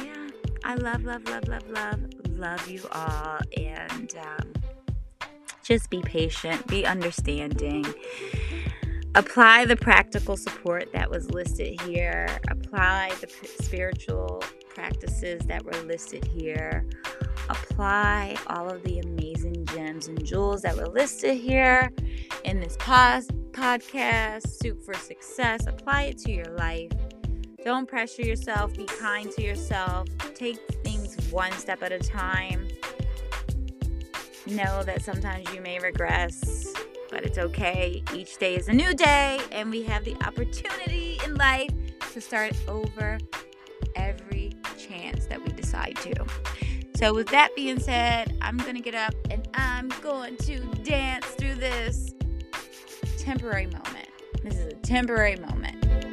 yeah, 0.03 0.29
I 0.65 0.75
love, 0.77 1.05
love, 1.05 1.29
love, 1.29 1.47
love, 1.49 1.69
love, 1.69 2.01
love 2.31 2.69
you 2.69 2.83
all. 2.93 3.39
And 3.57 4.15
um, 4.19 4.53
just 5.63 5.91
be 5.91 6.01
patient, 6.03 6.67
be 6.67 6.87
understanding. 6.87 7.85
Apply 9.15 9.65
the 9.65 9.77
practical 9.77 10.37
support 10.37 10.93
that 10.93 11.11
was 11.11 11.31
listed 11.31 11.81
here. 11.83 12.29
Apply 12.49 13.13
the 13.21 13.29
spiritual 13.63 14.43
practices 14.71 15.43
that 15.47 15.65
were 15.65 15.81
listed 15.83 16.25
here. 16.25 16.87
Apply 17.49 18.37
all 18.47 18.69
of 18.69 18.83
the 18.85 19.01
amazing 19.01 19.67
gems 19.67 20.09
and 20.09 20.25
jewels 20.25 20.63
that 20.63 20.77
were 20.77 20.89
listed 20.89 21.37
here 21.37 21.91
in 22.45 22.61
this 22.61 22.77
pos- 22.79 23.27
podcast, 23.53 24.49
Soup 24.49 24.83
for 24.83 24.95
Success. 24.95 25.67
Apply 25.67 26.03
it 26.05 26.19
to 26.19 26.33
your 26.33 26.47
life. 26.57 26.93
Don't 27.65 27.87
pressure 27.87 28.23
yourself. 28.23 28.75
Be 28.75 28.85
kind 28.85 29.31
to 29.33 29.43
yourself. 29.43 30.09
Take 30.35 30.59
things 30.83 31.17
one 31.31 31.53
step 31.53 31.83
at 31.83 31.93
a 31.93 31.99
time. 31.99 32.69
Know 34.47 34.83
that 34.85 35.03
sometimes 35.03 35.53
you 35.53 35.61
may 35.61 35.79
regress, 35.79 36.73
but 37.11 37.25
it's 37.25 37.39
okay. 37.39 38.03
Each 38.15 38.39
day 38.39 38.57
is 38.57 38.69
a 38.69 38.73
new 38.73 38.95
day, 38.95 39.41
and 39.53 39.71
we 39.71 39.83
have 39.83 40.05
the 40.05 40.15
opportunity 40.25 41.19
in 41.25 41.35
life 41.35 41.71
to 42.13 42.21
start 42.21 42.55
over 42.67 43.19
decide 45.71 45.97
to. 45.97 46.27
So, 46.97 47.15
with 47.15 47.29
that 47.29 47.55
being 47.55 47.79
said, 47.79 48.37
I'm 48.43 48.59
going 48.59 48.75
to 48.75 48.83
get 48.83 48.95
up 48.95 49.15
and 49.31 49.47
I'm 49.55 49.89
going 50.03 50.37
to 50.39 50.59
dance 50.83 51.27
through 51.27 51.55
this 51.55 52.15
temporary 53.17 53.67
moment. 53.67 54.09
This 54.43 54.57
is 54.57 54.67
a 54.67 54.77
temporary 54.77 55.37
moment. 55.37 56.10